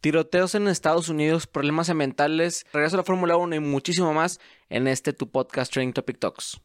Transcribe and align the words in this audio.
Tiroteos 0.00 0.54
en 0.54 0.66
Estados 0.66 1.10
Unidos, 1.10 1.46
problemas 1.46 1.90
ambientales, 1.90 2.64
regreso 2.72 2.96
a 2.96 2.98
la 2.98 3.04
Fórmula 3.04 3.36
1 3.36 3.56
y 3.56 3.60
muchísimo 3.60 4.14
más 4.14 4.40
en 4.70 4.88
este 4.88 5.12
tu 5.12 5.30
podcast 5.30 5.70
Training 5.70 5.92
Topic 5.92 6.18
Talks. 6.18 6.58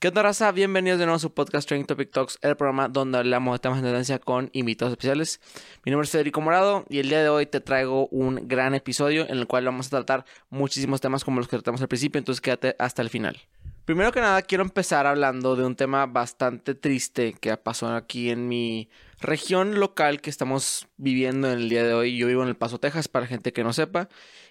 ¿Qué 0.00 0.08
onda, 0.08 0.24
raza? 0.24 0.50
Bienvenidos 0.50 0.98
de 0.98 1.06
nuevo 1.06 1.14
a 1.14 1.20
su 1.20 1.32
podcast 1.32 1.68
Training 1.68 1.86
Topic 1.86 2.10
Talks, 2.10 2.40
el 2.42 2.56
programa 2.56 2.88
donde 2.88 3.18
hablamos 3.18 3.54
de 3.54 3.60
temas 3.60 3.80
de 3.80 3.86
tendencia 3.86 4.18
con 4.18 4.50
invitados 4.52 4.90
especiales. 4.90 5.40
Mi 5.84 5.92
nombre 5.92 6.06
es 6.06 6.10
Federico 6.10 6.40
Morado 6.40 6.84
y 6.88 6.98
el 6.98 7.08
día 7.08 7.22
de 7.22 7.28
hoy 7.28 7.46
te 7.46 7.60
traigo 7.60 8.08
un 8.08 8.48
gran 8.48 8.74
episodio 8.74 9.28
en 9.28 9.38
el 9.38 9.46
cual 9.46 9.64
vamos 9.64 9.86
a 9.86 9.90
tratar 9.90 10.24
muchísimos 10.50 11.00
temas 11.00 11.22
como 11.22 11.38
los 11.38 11.46
que 11.46 11.54
tratamos 11.54 11.82
al 11.82 11.88
principio, 11.88 12.18
entonces 12.18 12.40
quédate 12.40 12.74
hasta 12.80 13.00
el 13.00 13.10
final. 13.10 13.40
Primero 13.84 14.10
que 14.10 14.20
nada, 14.20 14.42
quiero 14.42 14.64
empezar 14.64 15.06
hablando 15.06 15.54
de 15.54 15.64
un 15.64 15.76
tema 15.76 16.06
bastante 16.06 16.74
triste 16.74 17.34
que 17.40 17.56
pasó 17.56 17.94
aquí 17.94 18.30
en 18.30 18.48
mi 18.48 18.88
región 19.22 19.80
local 19.80 20.20
que 20.20 20.30
estamos 20.30 20.88
viviendo 20.96 21.50
en 21.50 21.58
el 21.58 21.68
día 21.68 21.84
de 21.84 21.94
hoy. 21.94 22.16
Yo 22.16 22.26
vivo 22.26 22.42
en 22.42 22.48
El 22.48 22.56
Paso, 22.56 22.78
Texas, 22.78 23.08
para 23.08 23.26
gente 23.26 23.52
que 23.52 23.64
no 23.64 23.72
sepa. 23.72 24.08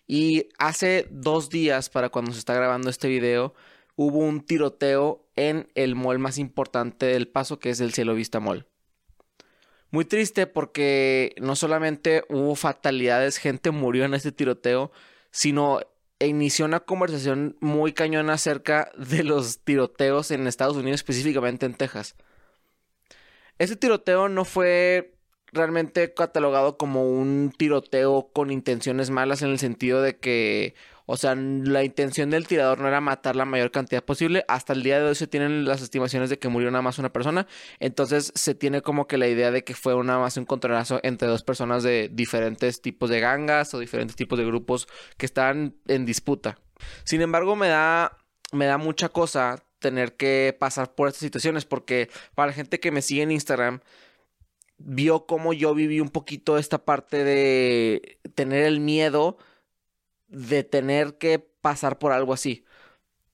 Y 0.08 0.50
hace 0.58 1.08
dos 1.12 1.50
días, 1.50 1.90
para 1.90 2.10
cuando 2.10 2.32
se 2.32 2.40
está 2.40 2.54
grabando 2.54 2.90
este 2.90 3.08
video, 3.08 3.54
hubo 3.96 4.20
un 4.20 4.42
tiroteo 4.42 5.30
en 5.36 5.70
el 5.76 5.96
mall 5.96 6.20
más 6.20 6.38
importante 6.38 7.06
del 7.06 7.28
Paso, 7.28 7.60
que 7.60 7.70
es 7.70 7.80
el 7.80 7.94
Cielo 7.94 8.16
Vista 8.16 8.40
Mall. 8.40 8.66
Muy 9.92 10.06
triste 10.06 10.48
porque 10.48 11.36
no 11.42 11.56
solamente 11.56 12.24
hubo 12.30 12.56
fatalidades, 12.56 13.38
gente 13.38 13.72
murió 13.72 14.06
en 14.06 14.14
este 14.14 14.32
tiroteo, 14.32 14.92
sino 15.32 15.82
inició 16.20 16.66
una 16.66 16.80
conversación 16.80 17.58
muy 17.60 17.92
cañona 17.94 18.34
acerca 18.34 18.90
de 18.98 19.24
los 19.24 19.60
tiroteos 19.60 20.32
en 20.32 20.48
Estados 20.48 20.78
Unidos, 20.78 21.02
específicamente 21.02 21.66
en 21.66 21.74
Texas. 21.74 22.16
Este 23.62 23.76
tiroteo 23.76 24.28
no 24.28 24.44
fue 24.44 25.14
realmente 25.54 26.16
catalogado 26.16 26.78
como 26.78 27.08
un 27.08 27.54
tiroteo 27.56 28.32
con 28.34 28.50
intenciones 28.50 29.12
malas 29.12 29.44
en 29.44 29.50
el 29.50 29.60
sentido 29.60 30.02
de 30.02 30.18
que, 30.18 30.74
o 31.06 31.16
sea, 31.16 31.36
la 31.36 31.84
intención 31.84 32.32
del 32.32 32.48
tirador 32.48 32.80
no 32.80 32.88
era 32.88 33.02
matar 33.02 33.36
la 33.36 33.46
mayor 33.46 33.70
cantidad 33.70 34.04
posible. 34.04 34.46
Hasta 34.48 34.74
el 34.74 34.82
día 34.82 35.00
de 35.00 35.10
hoy 35.10 35.14
se 35.14 35.28
tienen 35.28 35.66
las 35.66 35.84
estimaciones 35.84 36.32
de 36.32 36.40
que 36.40 36.48
murió 36.48 36.72
nada 36.72 36.82
más 36.82 36.98
una 36.98 37.14
persona. 37.14 37.46
Entonces 37.80 38.32
se 38.34 38.56
tiene 38.56 38.82
como 38.82 39.06
que 39.06 39.20
la 39.20 39.28
idea 39.28 39.52
de 39.52 39.64
que 39.64 39.76
fue 39.76 39.94
nada 40.04 40.18
más 40.18 40.38
un 40.38 40.46
controlazo 40.46 41.00
entre 41.04 41.28
dos 41.28 41.44
personas 41.44 41.84
de 41.84 42.10
diferentes 42.12 42.82
tipos 42.82 43.12
de 43.12 43.20
gangas 43.20 43.76
o 43.76 43.80
diferentes 43.80 44.16
tipos 44.16 44.40
de 44.40 44.46
grupos 44.46 44.88
que 45.18 45.28
estaban 45.28 45.76
en 45.88 46.08
disputa. 46.08 46.58
Sin 47.04 47.22
embargo, 47.22 47.56
me 47.56 47.68
da, 47.68 48.18
me 48.54 48.66
da 48.66 48.80
mucha 48.80 49.10
cosa 49.10 49.64
tener 49.82 50.16
que 50.16 50.56
pasar 50.58 50.96
por 50.96 51.10
estas 51.10 51.22
situaciones 51.22 51.66
porque 51.66 52.10
para 52.36 52.48
la 52.48 52.54
gente 52.54 52.80
que 52.80 52.92
me 52.92 53.02
sigue 53.02 53.24
en 53.24 53.32
Instagram 53.32 53.82
vio 54.78 55.26
cómo 55.26 55.52
yo 55.52 55.76
viví 55.76 56.00
un 56.00 56.10
poquito 56.10 56.58
esta 56.58 56.86
parte 56.86 57.24
de 57.24 58.20
tener 58.36 58.64
el 58.64 58.80
miedo 58.80 59.38
de 60.32 60.64
tener 60.64 61.18
que 61.18 61.40
pasar 61.40 62.00
por 62.00 62.14
algo 62.14 62.34
así. 62.34 62.64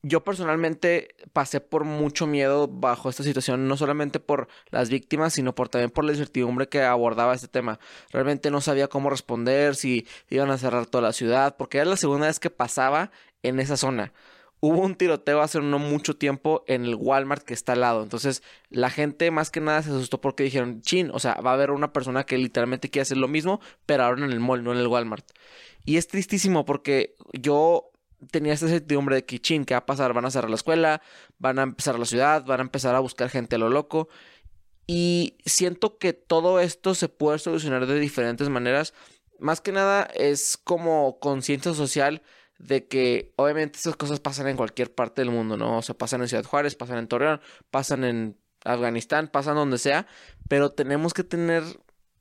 Yo 0.04 0.24
personalmente 0.24 1.16
pasé 1.34 1.60
por 1.60 1.84
mucho 1.84 2.28
miedo 2.28 2.68
bajo 2.68 3.10
esta 3.10 3.24
situación, 3.24 3.68
no 3.68 3.78
solamente 3.78 4.20
por 4.20 4.48
las 4.70 4.90
víctimas, 4.90 5.34
sino 5.34 5.54
por 5.54 5.70
también 5.70 5.92
por 5.92 6.06
la 6.06 6.12
incertidumbre 6.12 6.70
que 6.70 6.82
abordaba 6.84 7.34
este 7.36 7.48
tema. 7.48 7.80
Realmente 8.12 8.52
no 8.52 8.62
sabía 8.62 8.88
cómo 8.88 9.10
responder, 9.10 9.76
si 9.76 10.08
iban 10.30 10.50
a 10.50 10.58
cerrar 10.58 10.86
toda 10.86 11.02
la 11.02 11.14
ciudad, 11.14 11.58
porque 11.58 11.80
era 11.80 11.90
la 11.90 11.98
segunda 11.98 12.28
vez 12.28 12.40
que 12.40 12.50
pasaba 12.50 13.12
en 13.44 13.60
esa 13.60 13.78
zona 13.78 14.14
hubo 14.60 14.82
un 14.82 14.96
tiroteo 14.96 15.42
hace 15.42 15.60
no 15.62 15.80
mucho 15.80 16.16
tiempo 16.16 16.64
en 16.68 16.86
el 16.86 16.96
Walmart 16.96 17.44
que 17.44 17.54
está 17.54 17.74
al 17.74 17.82
lado. 17.82 18.04
Entonces, 18.04 18.44
la 18.70 18.90
gente 18.90 19.30
más 19.32 19.52
que 19.52 19.62
nada 19.62 19.82
se 19.84 19.90
asustó 19.90 20.20
porque 20.20 20.44
dijeron, 20.44 20.82
chin, 20.82 21.12
o 21.14 21.20
sea, 21.20 21.36
va 21.36 21.52
a 21.52 21.54
haber 21.54 21.72
una 21.72 21.94
persona 21.94 22.26
que 22.26 22.38
literalmente 22.38 22.90
quiere 22.90 23.04
hacer 23.04 23.18
lo 23.18 23.28
mismo, 23.28 23.60
pero 23.86 24.04
ahora 24.04 24.26
en 24.26 24.32
el 24.32 24.40
mall, 24.40 24.64
no 24.64 24.74
en 24.74 24.80
el 24.80 24.88
Walmart. 24.88 25.26
Y 25.86 25.98
es 25.98 26.08
tristísimo 26.08 26.66
porque 26.66 27.16
yo 27.34 27.92
tenía 28.32 28.54
esta 28.54 28.68
certidumbre 28.68 29.18
de 29.18 29.26
que, 29.26 29.40
chin, 29.40 29.64
¿qué 29.64 29.74
va 29.74 29.80
a 29.80 29.86
pasar? 29.86 30.14
Van 30.14 30.26
a 30.26 30.32
cerrar 30.32 30.50
la 30.50 30.56
escuela, 30.56 31.02
van 31.38 31.60
a 31.60 31.64
empezar 31.64 32.00
la 32.00 32.06
ciudad, 32.06 32.44
van 32.46 32.60
a 32.60 32.64
empezar 32.64 32.96
a 32.96 33.00
buscar 33.00 33.30
gente 33.30 33.56
a 33.56 33.60
lo 33.60 33.70
loco. 33.70 34.10
Y 34.88 35.38
siento 35.46 35.98
que 35.98 36.14
todo 36.14 36.60
esto 36.60 36.96
se 36.96 37.10
puede 37.10 37.40
solucionar 37.40 37.86
de 37.86 38.00
diferentes 38.00 38.50
maneras. 38.50 38.94
Más 39.40 39.62
que 39.62 39.72
nada 39.72 40.04
es 40.16 40.58
como 40.58 41.20
conciencia 41.20 41.74
social 41.74 42.24
de 42.60 42.88
que 42.88 43.34
obviamente 43.36 43.80
esas 43.80 43.96
cosas 43.96 44.20
pasan 44.20 44.48
en 44.48 44.58
cualquier 44.58 44.94
parte 44.94 45.22
del 45.22 45.32
mundo, 45.32 45.58
¿no? 45.58 45.78
O 45.78 45.82
sea, 45.82 45.98
pasan 45.98 46.22
en 46.22 46.28
Ciudad 46.28 46.44
Juárez, 46.44 46.76
pasan 46.76 46.98
en 46.98 47.08
Torreón, 47.08 47.42
pasan 47.72 48.04
en 48.04 48.38
Afganistán, 48.64 49.28
pasan 49.28 49.56
donde 49.56 49.78
sea, 49.78 50.08
pero 50.50 50.72
tenemos 50.72 51.14
que 51.14 51.24
tener 51.24 51.64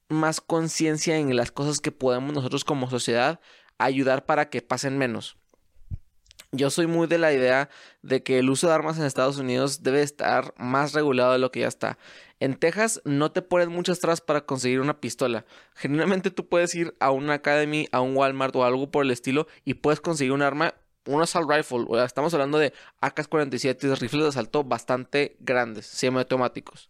más 0.08 0.40
conciencia 0.40 1.16
en 1.18 1.34
las 1.34 1.50
cosas 1.50 1.80
que 1.80 1.92
podemos 1.92 2.32
nosotros 2.32 2.64
como 2.64 2.90
sociedad 2.90 3.40
ayudar 3.78 4.26
para 4.26 4.48
que 4.50 4.62
pasen 4.62 4.98
menos. 4.98 5.36
Yo 6.56 6.70
soy 6.70 6.86
muy 6.86 7.06
de 7.06 7.18
la 7.18 7.32
idea 7.32 7.68
de 8.02 8.22
que 8.22 8.38
el 8.38 8.48
uso 8.48 8.68
de 8.68 8.74
armas 8.74 8.98
en 8.98 9.04
Estados 9.04 9.36
Unidos 9.36 9.82
debe 9.82 10.00
estar 10.00 10.54
más 10.56 10.94
regulado 10.94 11.32
de 11.32 11.38
lo 11.38 11.50
que 11.50 11.60
ya 11.60 11.68
está. 11.68 11.98
En 12.40 12.54
Texas 12.54 13.02
no 13.04 13.30
te 13.30 13.42
ponen 13.42 13.70
muchas 13.70 14.00
trabas 14.00 14.22
para 14.22 14.46
conseguir 14.46 14.80
una 14.80 14.98
pistola. 15.00 15.44
Generalmente 15.74 16.30
tú 16.30 16.48
puedes 16.48 16.74
ir 16.74 16.94
a 16.98 17.10
una 17.10 17.34
Academy, 17.34 17.88
a 17.92 18.00
un 18.00 18.16
Walmart 18.16 18.56
o 18.56 18.64
algo 18.64 18.90
por 18.90 19.04
el 19.04 19.10
estilo 19.10 19.46
y 19.64 19.74
puedes 19.74 20.00
conseguir 20.00 20.32
un 20.32 20.42
arma, 20.42 20.74
un 21.04 21.20
assault 21.20 21.50
rifle. 21.50 21.86
Estamos 22.04 22.32
hablando 22.32 22.58
de 22.58 22.72
AK-47, 23.02 23.98
rifles 23.98 24.22
de 24.22 24.28
asalto 24.28 24.64
bastante 24.64 25.36
grandes, 25.40 25.86
semiautomáticos. 25.86 26.88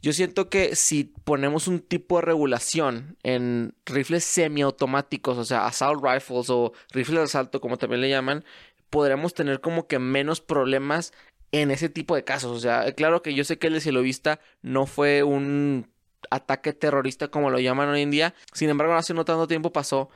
Yo 0.00 0.12
siento 0.12 0.48
que 0.48 0.76
si 0.76 1.04
ponemos 1.24 1.66
un 1.66 1.80
tipo 1.80 2.16
de 2.16 2.22
regulación 2.22 3.16
en 3.24 3.74
rifles 3.84 4.24
semiautomáticos, 4.24 5.36
o 5.38 5.44
sea, 5.44 5.66
assault 5.66 6.02
rifles 6.04 6.50
o 6.50 6.72
rifles 6.92 7.18
de 7.18 7.24
asalto, 7.24 7.60
como 7.60 7.78
también 7.78 8.00
le 8.00 8.08
llaman, 8.08 8.44
podremos 8.90 9.34
tener 9.34 9.60
como 9.60 9.88
que 9.88 9.98
menos 9.98 10.40
problemas 10.40 11.12
en 11.50 11.70
ese 11.70 11.88
tipo 11.88 12.14
de 12.14 12.24
casos. 12.24 12.56
O 12.56 12.60
sea, 12.60 12.92
claro 12.92 13.22
que 13.22 13.34
yo 13.34 13.44
sé 13.44 13.58
que 13.58 13.66
el 13.66 13.80
cielovista 13.80 14.40
no 14.62 14.86
fue 14.86 15.22
un 15.24 15.90
ataque 16.30 16.72
terrorista 16.72 17.28
como 17.28 17.50
lo 17.50 17.58
llaman 17.58 17.88
hoy 17.88 18.02
en 18.02 18.10
día. 18.10 18.34
Sin 18.52 18.70
embargo, 18.70 18.94
hace 18.94 19.14
no 19.14 19.24
tanto 19.24 19.48
tiempo 19.48 19.72
pasó 19.72 20.10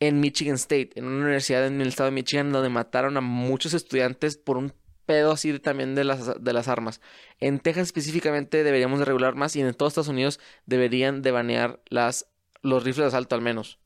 en 0.00 0.20
Michigan 0.20 0.56
State, 0.56 0.90
en 0.96 1.04
una 1.04 1.24
universidad 1.24 1.66
en 1.66 1.80
el 1.80 1.88
estado 1.88 2.08
de 2.08 2.14
Michigan, 2.14 2.50
donde 2.50 2.68
mataron 2.68 3.16
a 3.16 3.20
muchos 3.20 3.74
estudiantes 3.74 4.36
por 4.36 4.56
un 4.56 4.72
pedo 5.06 5.32
así 5.32 5.58
también 5.58 5.94
de 5.94 6.04
las, 6.04 6.42
de 6.42 6.52
las 6.52 6.68
armas. 6.68 7.00
En 7.40 7.60
Texas 7.60 7.88
específicamente 7.88 8.64
deberíamos 8.64 8.98
de 8.98 9.04
regular 9.04 9.34
más 9.34 9.56
y 9.56 9.60
en 9.60 9.74
todos 9.74 9.92
Estados 9.92 10.08
Unidos 10.08 10.40
deberían 10.66 11.22
de 11.22 11.30
banear 11.30 11.80
las, 11.88 12.26
los 12.62 12.84
rifles 12.84 13.04
de 13.04 13.08
asalto 13.08 13.34
al 13.34 13.42
menos. 13.42 13.78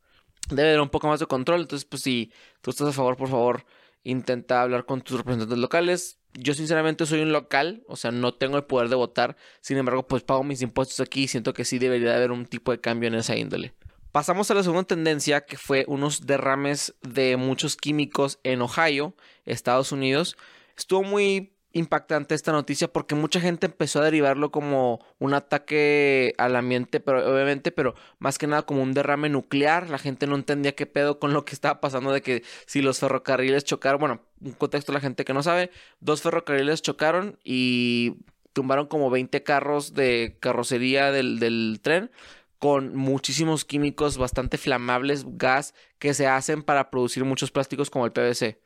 Debe 0.49 0.69
haber 0.69 0.81
un 0.81 0.91
poco 0.91 1.09
más 1.09 1.21
de 1.21 1.27
control, 1.27 1.63
entonces 1.63 1.87
pues 1.87 2.03
si 2.03 2.33
tú 2.61 2.71
estás 2.71 2.89
a 2.89 2.93
favor, 2.93 3.17
por 3.17 3.29
favor, 3.29 3.65
intenta 4.05 4.63
hablar 4.63 4.87
con 4.87 5.01
tus 5.01 5.19
representantes 5.19 5.59
locales, 5.59 6.21
yo 6.39 6.55
sinceramente 6.55 7.07
soy 7.07 7.21
un 7.21 7.33
local, 7.33 7.83
o 7.89 7.97
sea, 7.97 8.11
no 8.11 8.35
tengo 8.35 8.57
el 8.57 8.65
poder 8.65 8.89
de 8.89 8.97
votar, 8.97 9.37
sin 9.61 9.79
embargo, 9.79 10.07
pues 10.07 10.23
pago 10.23 10.45
mis 10.45 10.63
impuestos 10.63 11.01
aquí 11.01 11.25
y 11.25 11.29
siento 11.29 11.55
que 11.55 11.65
sí 11.65 11.79
debería 11.79 12.15
haber 12.15 12.31
un 12.31 12.47
tipo 12.47 12.73
de 12.73 12.81
cambio 12.81 13.09
en 13.09 13.15
esa 13.15 13.37
índole. 13.37 13.75
Pasamos 14.13 14.51
a 14.51 14.55
la 14.55 14.63
segunda 14.63 14.85
tendencia, 14.85 15.43
que 15.43 15.59
fue 15.59 15.85
unos 15.89 16.27
derrames 16.27 16.95
de 17.03 17.37
muchos 17.37 17.77
químicos 17.77 18.39
en 18.45 18.63
Ohio, 18.63 19.15
Estados 19.45 19.93
Unidos. 19.93 20.37
Estuvo 20.77 21.03
muy 21.03 21.57
impactante 21.73 22.35
esta 22.35 22.53
noticia 22.53 22.89
porque 22.89 23.15
mucha 23.15 23.41
gente 23.41 23.67
empezó 23.67 24.01
a 24.01 24.05
derivarlo 24.05 24.51
como 24.51 25.05
un 25.19 25.35
ataque 25.35 26.35
al 26.39 26.57
ambiente, 26.57 27.01
pero 27.01 27.31
obviamente, 27.31 27.71
pero 27.71 27.95
más 28.19 28.39
que 28.39 28.47
nada 28.47 28.63
como 28.63 28.83
un 28.83 28.95
derrame 28.95 29.29
nuclear. 29.29 29.91
La 29.91 29.99
gente 29.99 30.27
no 30.27 30.37
entendía 30.37 30.75
qué 30.75 30.87
pedo 30.87 31.19
con 31.19 31.33
lo 31.33 31.45
que 31.45 31.55
estaba 31.55 31.81
pasando 31.81 32.13
de 32.13 32.23
que 32.23 32.43
si 32.67 32.81
los 32.83 32.99
ferrocarriles 32.99 33.65
chocaron, 33.65 34.01
bueno, 34.01 34.21
un 34.41 34.53
contexto 34.53 34.93
la 34.93 35.01
gente 35.01 35.25
que 35.25 35.35
no 35.35 35.43
sabe, 35.43 35.71
dos 36.01 36.23
ferrocarriles 36.23 36.83
chocaron 36.83 37.39
y 37.45 38.17
tumbaron 38.53 38.87
como 38.87 39.11
20 39.11 39.43
carros 39.43 39.93
de 39.93 40.39
carrocería 40.41 41.13
del, 41.13 41.39
del 41.39 41.81
tren 41.83 42.11
con 42.59 42.97
muchísimos 42.97 43.67
químicos 43.67 44.17
bastante 44.17 44.57
flamables, 44.57 45.27
gas 45.37 45.75
que 45.99 46.15
se 46.15 46.27
hacen 46.27 46.63
para 46.63 46.91
producir 46.91 47.25
muchos 47.25 47.51
plásticos 47.51 47.91
como 47.91 48.07
el 48.07 48.13
PVC. 48.13 48.66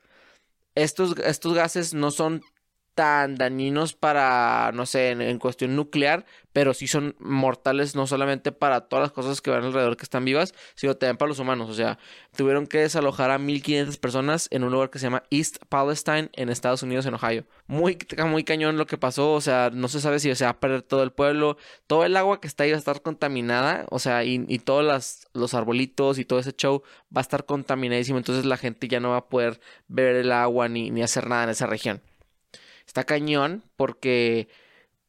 Estos, 0.82 1.14
estos 1.18 1.54
gases 1.54 1.94
no 1.94 2.10
son 2.10 2.42
tan 3.00 3.34
dañinos 3.34 3.94
para, 3.94 4.72
no 4.74 4.84
sé, 4.84 5.12
en, 5.12 5.38
cuestión 5.38 5.74
nuclear, 5.74 6.26
pero 6.52 6.74
sí 6.74 6.86
son 6.86 7.16
mortales 7.18 7.96
no 7.96 8.06
solamente 8.06 8.52
para 8.52 8.82
todas 8.82 9.04
las 9.04 9.12
cosas 9.12 9.40
que 9.40 9.48
van 9.48 9.64
alrededor 9.64 9.96
que 9.96 10.02
están 10.02 10.26
vivas, 10.26 10.52
sino 10.74 10.94
también 10.98 11.16
para 11.16 11.30
los 11.30 11.38
humanos. 11.38 11.70
O 11.70 11.72
sea, 11.72 11.98
tuvieron 12.36 12.66
que 12.66 12.76
desalojar 12.76 13.30
a 13.30 13.38
1500 13.38 13.96
personas 13.96 14.48
en 14.50 14.64
un 14.64 14.72
lugar 14.72 14.90
que 14.90 14.98
se 14.98 15.06
llama 15.06 15.22
East 15.30 15.64
Palestine 15.70 16.28
en 16.34 16.50
Estados 16.50 16.82
Unidos, 16.82 17.06
en 17.06 17.14
Ohio. 17.14 17.46
Muy, 17.66 17.96
muy 18.26 18.44
cañón 18.44 18.76
lo 18.76 18.84
que 18.84 18.98
pasó, 18.98 19.32
o 19.32 19.40
sea, 19.40 19.70
no 19.72 19.88
se 19.88 20.02
sabe 20.02 20.20
si 20.20 20.34
se 20.34 20.44
va 20.44 20.50
a 20.50 20.60
perder 20.60 20.82
todo 20.82 21.02
el 21.02 21.10
pueblo, 21.10 21.56
todo 21.86 22.04
el 22.04 22.14
agua 22.18 22.38
que 22.42 22.48
está 22.48 22.64
ahí 22.64 22.70
va 22.72 22.76
a 22.76 22.80
estar 22.80 23.00
contaminada, 23.00 23.86
o 23.88 23.98
sea, 23.98 24.24
y, 24.24 24.44
y 24.46 24.58
todos 24.58 24.84
las, 24.84 25.26
los 25.32 25.54
arbolitos 25.54 26.18
y 26.18 26.26
todo 26.26 26.38
ese 26.38 26.52
show 26.52 26.82
va 27.16 27.20
a 27.20 27.22
estar 27.22 27.46
contaminadísimo, 27.46 28.18
entonces 28.18 28.44
la 28.44 28.58
gente 28.58 28.88
ya 28.88 29.00
no 29.00 29.12
va 29.12 29.16
a 29.16 29.28
poder 29.30 29.58
beber 29.88 30.16
el 30.16 30.32
agua 30.32 30.68
ni, 30.68 30.90
ni 30.90 31.02
hacer 31.02 31.28
nada 31.28 31.44
en 31.44 31.50
esa 31.50 31.66
región 31.66 32.02
está 32.86 33.04
cañón 33.04 33.62
porque 33.76 34.48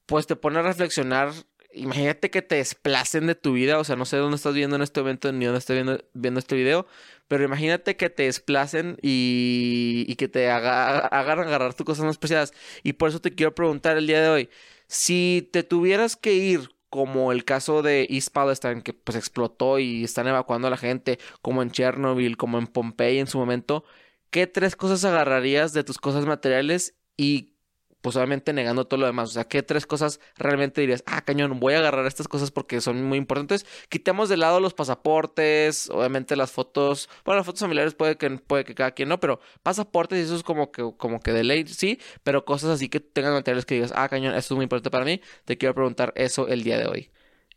pues 0.05 0.27
te 0.27 0.35
pone 0.35 0.59
a 0.59 0.63
reflexionar 0.63 1.33
imagínate 1.73 2.29
que 2.29 2.41
te 2.41 2.55
desplacen 2.55 3.27
de 3.27 3.35
tu 3.35 3.53
vida, 3.53 3.79
o 3.79 3.83
sea, 3.83 3.95
no 3.95 4.05
sé 4.05 4.17
dónde 4.17 4.35
estás 4.35 4.53
viendo 4.53 4.75
en 4.75 4.81
este 4.81 5.01
momento 5.01 5.31
ni 5.31 5.45
dónde 5.45 5.59
estás 5.59 5.75
viendo, 5.75 6.03
viendo 6.13 6.39
este 6.39 6.55
video, 6.55 6.87
pero 7.27 7.43
imagínate 7.43 7.95
que 7.95 8.09
te 8.09 8.23
desplacen 8.23 8.97
y, 9.01 10.05
y 10.07 10.15
que 10.15 10.27
te 10.27 10.49
haga, 10.49 10.99
hagan 11.07 11.39
agarrar 11.39 11.73
tus 11.73 11.85
cosas 11.85 12.05
más 12.05 12.17
preciadas. 12.17 12.53
Y 12.83 12.93
por 12.93 13.09
eso 13.09 13.21
te 13.21 13.33
quiero 13.33 13.55
preguntar 13.55 13.97
el 13.97 14.07
día 14.07 14.21
de 14.21 14.29
hoy, 14.29 14.49
si 14.87 15.49
te 15.51 15.63
tuvieras 15.63 16.15
que 16.15 16.33
ir 16.33 16.69
como 16.89 17.31
el 17.31 17.45
caso 17.45 17.81
de 17.81 18.05
East 18.09 18.33
Palestine, 18.33 18.83
que 18.83 18.93
pues 18.93 19.17
explotó 19.17 19.79
y 19.79 20.03
están 20.03 20.27
evacuando 20.27 20.67
a 20.67 20.71
la 20.71 20.77
gente, 20.77 21.19
como 21.41 21.61
en 21.61 21.71
Chernobyl, 21.71 22.35
como 22.35 22.57
en 22.57 22.67
Pompeii 22.67 23.19
en 23.19 23.27
su 23.27 23.37
momento, 23.37 23.85
¿qué 24.29 24.47
tres 24.47 24.75
cosas 24.75 25.05
agarrarías 25.05 25.71
de 25.73 25.85
tus 25.85 25.97
cosas 25.99 26.25
materiales 26.25 26.95
y 27.15 27.50
pues 28.01 28.15
obviamente 28.15 28.53
negando 28.53 28.85
todo 28.85 28.99
lo 28.99 29.05
demás. 29.05 29.29
O 29.29 29.33
sea, 29.33 29.45
¿qué 29.45 29.63
tres 29.63 29.85
cosas 29.85 30.19
realmente 30.37 30.81
dirías? 30.81 31.03
Ah, 31.05 31.21
cañón, 31.21 31.59
voy 31.59 31.73
a 31.73 31.79
agarrar 31.79 32.05
estas 32.07 32.27
cosas 32.27 32.51
porque 32.51 32.81
son 32.81 33.03
muy 33.03 33.17
importantes. 33.17 33.65
Quitemos 33.89 34.29
de 34.29 34.37
lado 34.37 34.59
los 34.59 34.73
pasaportes, 34.73 35.89
obviamente 35.89 36.35
las 36.35 36.51
fotos. 36.51 37.09
Bueno, 37.25 37.37
las 37.37 37.45
fotos 37.45 37.61
familiares 37.61 37.93
puede 37.95 38.17
que, 38.17 38.29
puede 38.31 38.63
que 38.65 38.75
cada 38.75 38.91
quien 38.91 39.09
no, 39.09 39.19
pero 39.19 39.39
pasaportes 39.63 40.19
y 40.19 40.23
eso 40.23 40.35
es 40.35 40.43
como 40.43 40.71
que, 40.71 40.91
como 40.97 41.19
que 41.19 41.31
de 41.31 41.43
ley, 41.43 41.65
sí. 41.67 41.99
Pero 42.23 42.45
cosas 42.45 42.71
así 42.71 42.89
que 42.89 42.99
tengan 42.99 43.33
materiales 43.33 43.65
que 43.65 43.75
digas, 43.75 43.93
ah, 43.95 44.09
cañón, 44.09 44.35
esto 44.35 44.53
es 44.53 44.55
muy 44.57 44.63
importante 44.63 44.91
para 44.91 45.05
mí. 45.05 45.21
Te 45.45 45.57
quiero 45.57 45.73
preguntar 45.75 46.13
eso 46.15 46.47
el 46.47 46.63
día 46.63 46.77
de 46.77 46.87
hoy. 46.87 47.11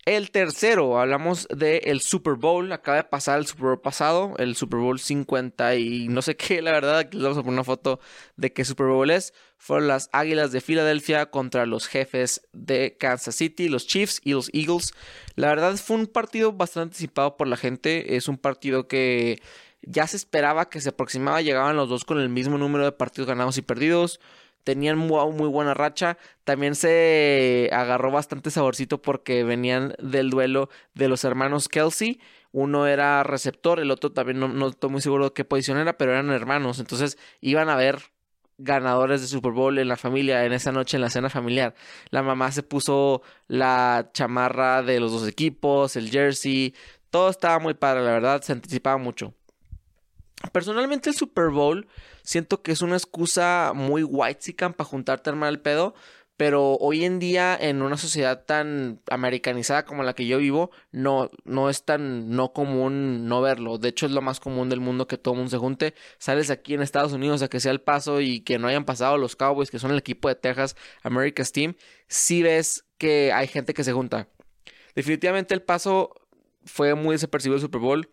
El 0.07 0.31
tercero, 0.31 1.01
hablamos 1.01 1.49
del 1.49 2.03
Super 2.03 2.35
Bowl. 2.35 2.71
Acaba 2.73 2.99
de 2.99 3.05
pasar 3.05 3.39
el 3.39 3.47
Super 3.47 3.65
Bowl 3.69 3.81
pasado, 3.81 4.35
el 4.37 4.55
Super 4.55 4.79
Bowl 4.81 5.01
50 5.01 5.77
y 5.77 6.09
no 6.09 6.21
sé 6.21 6.37
qué, 6.37 6.61
la 6.61 6.73
verdad. 6.73 6.99
Aquí 6.99 7.17
les 7.17 7.23
vamos 7.23 7.39
a 7.39 7.43
poner 7.43 7.55
una 7.55 7.65
foto 7.65 8.01
de 8.37 8.53
qué 8.53 8.67
Super 8.67 8.89
Bowl 8.89 9.11
es. 9.11 9.33
Fueron 9.57 9.89
las 9.89 10.11
Águilas 10.13 10.53
de 10.53 10.61
Filadelfia 10.61 11.31
contra 11.31 11.65
los 11.65 11.87
jefes 11.87 12.47
de 12.53 12.99
Kansas 12.99 13.35
City, 13.35 13.71
los 13.71 13.87
Chiefs 13.87 14.21
y 14.23 14.33
los 14.33 14.51
Eagles. 14.53 14.93
La 15.37 15.49
verdad 15.49 15.75
fue 15.79 15.97
un 15.97 16.07
partido 16.07 16.53
bastante 16.53 16.89
anticipado 16.89 17.39
por 17.39 17.49
la 17.49 17.57
gente. 17.57 18.17
Es 18.17 18.29
un 18.29 18.37
partido 18.37 18.89
que 18.89 19.41
ya 19.81 20.07
se 20.07 20.19
esperaba 20.19 20.69
que 20.69 20.83
se 20.83 20.91
aproximaba. 20.91 21.41
Llegaban 21.41 21.77
los 21.77 21.89
dos 21.89 22.05
con 22.05 22.21
el 22.21 22.29
mismo 22.29 22.59
número 22.59 22.85
de 22.85 22.93
partidos 22.93 23.27
ganados 23.27 23.57
y 23.57 23.63
perdidos 23.63 24.21
tenían 24.65 24.99
muy, 24.99 25.31
muy, 25.33 25.49
buena 25.49 25.75
racha. 25.75 26.19
También 26.43 26.75
se 26.75 27.71
agarró 27.73 28.11
bastante 28.11 28.51
saborcito 28.51 29.01
porque 29.01 29.45
venían 29.45 29.95
del 30.03 30.31
duelo 30.31 30.71
de 30.95 31.09
los 31.09 31.25
hermanos 31.25 31.69
Kelsey. 31.69 32.21
Uno 32.51 32.87
era 32.87 33.23
receptor, 33.23 33.81
el 33.81 33.91
otro 33.91 34.13
también 34.13 34.41
no, 34.41 34.69
estoy 34.69 34.91
muy 34.91 35.01
seguro 35.01 35.27
de 35.27 35.33
qué 35.33 35.45
posición 35.45 35.79
era, 35.79 35.97
pero 35.99 36.13
eran 36.13 36.31
hermanos. 36.31 36.79
Entonces 36.81 37.19
iban 37.41 37.69
a 37.69 37.77
ver 37.77 38.01
ganadores 38.59 39.21
de 39.21 39.27
Super 39.27 39.53
Bowl 39.53 39.79
en 39.79 39.89
la 39.89 39.97
familia 39.97 40.45
en 40.45 40.53
esa 40.53 40.73
noche 40.73 40.97
en 40.97 41.03
la 41.03 41.11
cena 41.11 41.31
familiar. 41.31 41.75
La 42.11 42.23
mamá 42.23 42.53
se 42.53 42.63
puso 42.63 43.23
la 43.49 44.11
chamarra 44.15 44.83
de 44.83 45.01
los 45.01 45.13
dos 45.13 45.29
equipos, 45.29 45.97
el 45.97 46.11
jersey. 46.11 46.75
Todo 47.11 47.31
estaba 47.31 47.59
muy 47.59 47.75
padre, 47.75 48.03
la 48.05 48.13
verdad, 48.13 48.43
se 48.43 48.53
anticipaba 48.53 48.99
mucho. 48.99 49.35
Personalmente 50.53 51.11
el 51.11 51.17
Super 51.17 51.51
Bowl 51.51 51.89
siento 52.23 52.63
que 52.63 52.73
es 52.73 52.83
una 52.83 52.97
excusa 52.97 53.73
muy 53.75 54.03
white 54.03 54.55
para 54.55 54.85
juntarte 54.85 55.31
al 55.31 55.37
mal 55.37 55.61
pedo. 55.61 55.95
Pero 56.37 56.75
hoy 56.79 57.05
en 57.05 57.21
día, 57.21 57.57
en 57.59 57.81
una 57.81 57.97
sociedad 57.97 58.45
tan 58.45 59.01
americanizada 59.09 59.85
como 59.85 60.03
la 60.03 60.15
que 60.15 60.27
yo 60.27 60.39
vivo, 60.39 60.73
no, 60.91 61.31
no 61.45 61.71
es 61.71 61.85
tan 61.85 62.31
no 62.31 62.53
común 62.53 63.29
no 63.29 63.41
verlo. 63.41 63.79
De 63.79 63.91
hecho, 63.91 64.07
es 64.07 64.13
lo 64.13 64.21
más 64.21 64.41
común 64.41 64.69
del 64.69 64.81
mundo 64.81 65.07
que 65.07 65.17
todo 65.17 65.35
el 65.35 65.39
mundo 65.39 65.51
se 65.51 65.59
junte. 65.59 65.95
Sales 66.19 66.51
aquí 66.51 66.75
en 66.75 66.83
Estados 66.83 67.13
Unidos 67.13 67.43
a 67.43 67.49
que 67.49 67.61
sea 67.61 67.71
el 67.71 67.81
paso 67.81 68.21
y 68.21 68.41
que 68.41 68.59
no 68.59 68.67
hayan 68.67 68.85
pasado 68.85 69.17
los 69.17 69.37
Cowboys, 69.37 69.71
que 69.71 69.79
son 69.79 69.93
el 69.93 69.99
equipo 69.99 70.27
de 70.29 70.35
Texas, 70.35 70.75
America's 71.05 71.53
Team, 71.53 71.77
sí 72.09 72.43
ves 72.43 72.85
que 72.99 73.33
hay 73.33 73.47
gente 73.47 73.73
que 73.73 73.85
se 73.85 73.93
junta. 73.93 74.29
Definitivamente 74.97 75.55
el 75.55 75.63
paso 75.63 76.15
fue 76.65 76.95
muy 76.97 77.15
desapercibido 77.15 77.57
el 77.57 77.63
Super 77.63 77.81
Bowl. 77.81 78.11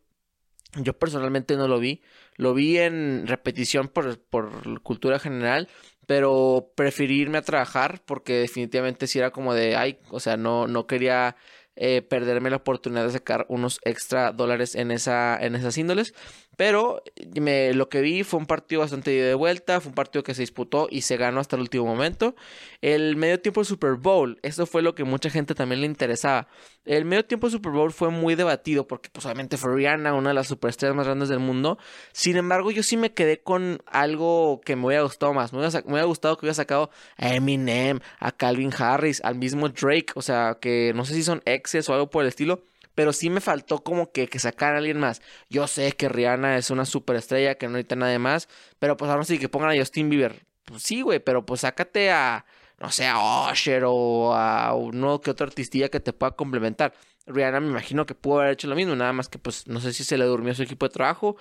Yo 0.76 0.98
personalmente 0.98 1.58
no 1.58 1.68
lo 1.68 1.80
vi. 1.80 2.02
Lo 2.38 2.54
vi 2.54 2.78
en 2.78 3.28
repetición 3.28 3.90
por, 3.90 4.20
por 4.20 4.82
cultura 4.82 5.20
general, 5.20 5.68
pero 6.08 6.72
preferí 6.76 7.20
irme 7.20 7.38
a 7.38 7.42
trabajar 7.42 8.02
porque 8.06 8.34
definitivamente 8.34 9.08
si 9.08 9.20
era 9.20 9.32
como 9.32 9.54
de, 9.54 9.76
ay, 9.76 10.00
o 10.10 10.20
sea, 10.20 10.38
no, 10.38 10.68
no 10.68 10.88
quería 10.88 11.36
eh, 11.76 12.02
perderme 12.02 12.50
la 12.50 12.58
oportunidad 12.58 13.06
de 13.06 13.12
sacar 13.12 13.46
unos 13.50 13.80
extra 13.84 14.32
dólares 14.32 14.76
en, 14.76 14.92
esa, 14.92 15.38
en 15.42 15.56
esas 15.56 15.78
índoles. 15.78 16.14
Pero 16.62 17.02
me, 17.42 17.74
lo 17.74 17.90
que 17.90 18.02
vi 18.02 18.22
fue 18.22 18.40
un 18.40 18.46
partido 18.46 18.82
bastante 18.82 19.10
de 19.10 19.34
vuelta, 19.34 19.82
fue 19.82 19.90
un 19.90 19.96
partido 19.96 20.22
que 20.22 20.36
se 20.36 20.44
disputó 20.44 20.88
y 20.92 21.02
se 21.02 21.18
ganó 21.18 21.40
hasta 21.40 21.56
el 21.56 21.64
último 21.64 21.86
momento. 21.86 22.36
El 22.82 23.16
medio 23.16 23.40
tiempo 23.42 23.64
Super 23.64 23.96
Bowl, 23.96 24.38
eso 24.44 24.68
fue 24.68 24.84
lo 24.84 24.94
que 24.94 25.04
mucha 25.04 25.32
gente 25.32 25.56
también 25.56 25.82
le 25.82 25.88
interesaba. 25.88 26.48
El 26.86 27.06
medio 27.06 27.26
tiempo 27.26 27.50
Super 27.50 27.72
Bowl 27.72 27.92
fue 27.92 28.12
muy 28.12 28.36
debatido 28.36 28.86
porque 28.86 29.10
pues 29.12 29.26
obviamente 29.26 29.58
fue 29.58 29.74
Rihanna, 29.74 30.14
una 30.14 30.30
de 30.30 30.36
las 30.36 30.50
superestrellas 30.50 30.96
más 30.96 31.08
grandes 31.08 31.30
del 31.30 31.40
mundo. 31.40 31.80
Sin 32.12 32.38
embargo, 32.38 32.70
yo 32.70 32.84
sí 32.84 32.96
me 32.96 33.12
quedé 33.12 33.42
con 33.42 33.82
algo 33.88 34.62
que 34.64 34.76
me 34.76 34.86
hubiera 34.86 35.02
gustado 35.02 35.34
más. 35.34 35.54
Me 35.54 35.68
hubiera, 35.68 36.06
gustado 36.06 36.38
que 36.38 36.46
hubiera 36.46 36.54
sacado 36.54 36.92
a 37.18 37.34
Eminem, 37.34 38.02
a 38.20 38.32
Calvin 38.32 38.72
Harris, 38.78 39.20
al 39.24 39.34
mismo 39.34 39.68
Drake, 39.70 40.12
o 40.14 40.22
sea, 40.22 40.60
que 40.62 40.94
no 40.94 41.06
sé 41.06 41.16
si 41.16 41.24
son 41.24 41.42
exes 41.46 41.90
o 41.90 41.96
algo 41.96 42.12
por 42.12 42.22
el 42.22 42.28
estilo 42.28 42.62
pero 42.96 43.14
sí 43.14 43.30
me 43.30 43.42
faltó 43.42 43.84
como 43.84 44.12
que, 44.12 44.28
que 44.28 44.40
sacar 44.40 44.74
a 44.74 44.78
alguien 44.78 45.00
más. 45.00 45.22
Yo 45.50 45.68
sé 45.68 45.92
que 45.94 46.10
Rihanna 46.10 46.58
es 46.58 46.70
una 46.70 46.86
superestrella, 46.86 47.56
que 47.56 47.68
no 47.68 47.74
necesita 47.74 47.96
nada 47.96 48.18
más, 48.20 48.48
pero 48.80 48.98
pues 48.98 49.12
ahora 49.12 49.24
sí 49.24 49.40
que 49.40 49.50
pongan 49.50 49.72
a 49.72 49.78
Justin 49.78 50.10
Bieber. 50.10 50.46
Pues 50.66 50.84
sí, 50.84 51.02
güey, 51.02 51.20
pero 51.20 51.46
pues 51.46 51.62
sácate 51.62 52.12
a, 52.12 52.46
no 52.80 52.92
sé, 52.92 53.08
a 53.08 53.52
Usher 53.52 53.84
o 53.86 54.34
a 54.34 54.74
uno 54.76 55.22
que 55.22 55.32
otro 55.32 55.48
artistilla 55.48 55.90
que 55.90 56.00
te 56.00 56.14
pueda 56.14 56.32
complementar. 56.32 56.94
Rihanna 57.28 57.60
me 57.60 57.68
imagino 57.68 58.06
que 58.06 58.16
pudo 58.16 58.40
haber 58.40 58.54
hecho 58.54 58.68
lo 58.68 58.76
mismo, 58.76 58.96
nada 58.96 59.14
más 59.14 59.30
que 59.30 59.38
pues 59.38 59.68
no 59.68 59.80
sé 59.80 59.94
si 59.94 60.04
se 60.04 60.18
le 60.18 60.26
durmió 60.26 60.56
su 60.56 60.64
equipo 60.64 60.88
de 60.88 60.94
trabajo 60.94 61.38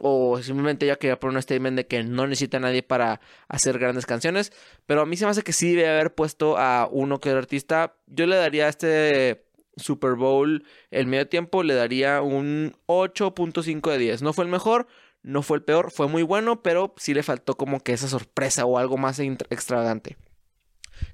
o 0.00 0.40
simplemente 0.42 0.86
ella 0.86 0.96
quería 0.96 1.18
poner 1.18 1.36
un 1.36 1.42
statement 1.42 1.76
de 1.76 1.86
que 1.86 2.02
no 2.04 2.26
necesita 2.26 2.58
a 2.58 2.60
nadie 2.60 2.82
para 2.82 3.20
hacer 3.48 3.78
grandes 3.78 4.06
canciones, 4.06 4.52
pero 4.86 5.02
a 5.02 5.06
mí 5.06 5.16
se 5.16 5.24
me 5.24 5.32
hace 5.32 5.42
que 5.42 5.52
sí 5.52 5.74
debe 5.74 5.90
haber 5.90 6.14
puesto 6.14 6.56
a 6.56 6.88
uno 6.90 7.20
que 7.20 7.30
otro 7.30 7.38
artista. 7.38 7.96
Yo 8.06 8.26
le 8.26 8.36
daría 8.36 8.68
este 8.68 9.43
Super 9.76 10.14
Bowl, 10.14 10.64
el 10.90 11.06
medio 11.06 11.28
tiempo 11.28 11.62
le 11.62 11.74
daría 11.74 12.22
un 12.22 12.76
8.5 12.86 13.90
de 13.90 13.98
10. 13.98 14.22
No 14.22 14.32
fue 14.32 14.44
el 14.44 14.50
mejor, 14.50 14.86
no 15.22 15.42
fue 15.42 15.56
el 15.56 15.62
peor, 15.64 15.90
fue 15.90 16.08
muy 16.08 16.22
bueno, 16.22 16.62
pero 16.62 16.94
sí 16.96 17.14
le 17.14 17.22
faltó 17.22 17.56
como 17.56 17.80
que 17.80 17.92
esa 17.92 18.08
sorpresa 18.08 18.66
o 18.66 18.78
algo 18.78 18.96
más 18.96 19.18
extravagante. 19.18 20.16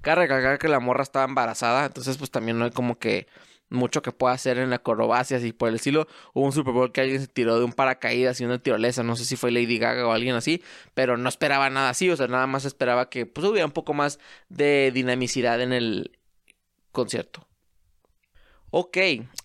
Cabe 0.03 0.23
recalcar 0.23 0.59
que 0.59 0.69
la 0.69 0.81
morra 0.81 1.03
estaba 1.03 1.25
embarazada, 1.25 1.87
entonces 1.87 2.19
pues 2.19 2.31
también 2.31 2.59
no 2.59 2.65
hay 2.65 2.71
como 2.71 2.99
que 2.99 3.27
mucho 3.71 4.03
que 4.03 4.13
pueda 4.13 4.35
hacer 4.35 4.59
en 4.59 4.71
la 4.71 4.77
acrobacias 4.77 5.45
y 5.45 5.53
por 5.53 5.69
el 5.69 5.77
estilo. 5.77 6.07
Hubo 6.35 6.45
un 6.45 6.53
Super 6.53 6.75
Bowl 6.75 6.93
que 6.93 7.01
alguien 7.01 7.21
se 7.21 7.29
tiró 7.29 7.59
de 7.59 7.65
un 7.65 7.73
paracaídas 7.73 8.41
y 8.41 8.45
una 8.45 8.59
tirolesa, 8.59 9.03
no 9.03 9.17
sé 9.17 9.25
si 9.25 9.37
fue 9.37 9.53
Lady 9.53 9.79
Gaga 9.79 10.07
o 10.07 10.13
alguien 10.13 10.35
así, 10.35 10.63
pero 10.95 11.17
no 11.17 11.29
esperaba 11.29 11.71
nada 11.71 11.91
así, 11.91 12.11
o 12.11 12.17
sea, 12.17 12.27
nada 12.27 12.47
más 12.47 12.65
esperaba 12.65 13.09
que 13.09 13.27
pues 13.27 13.47
hubiera 13.47 13.67
un 13.67 13.73
poco 13.73 13.95
más 13.95 14.19
de 14.49 14.91
dinamicidad 14.93 15.61
en 15.63 15.73
el 15.73 16.19
concierto. 16.93 17.47
Ok, 18.73 18.99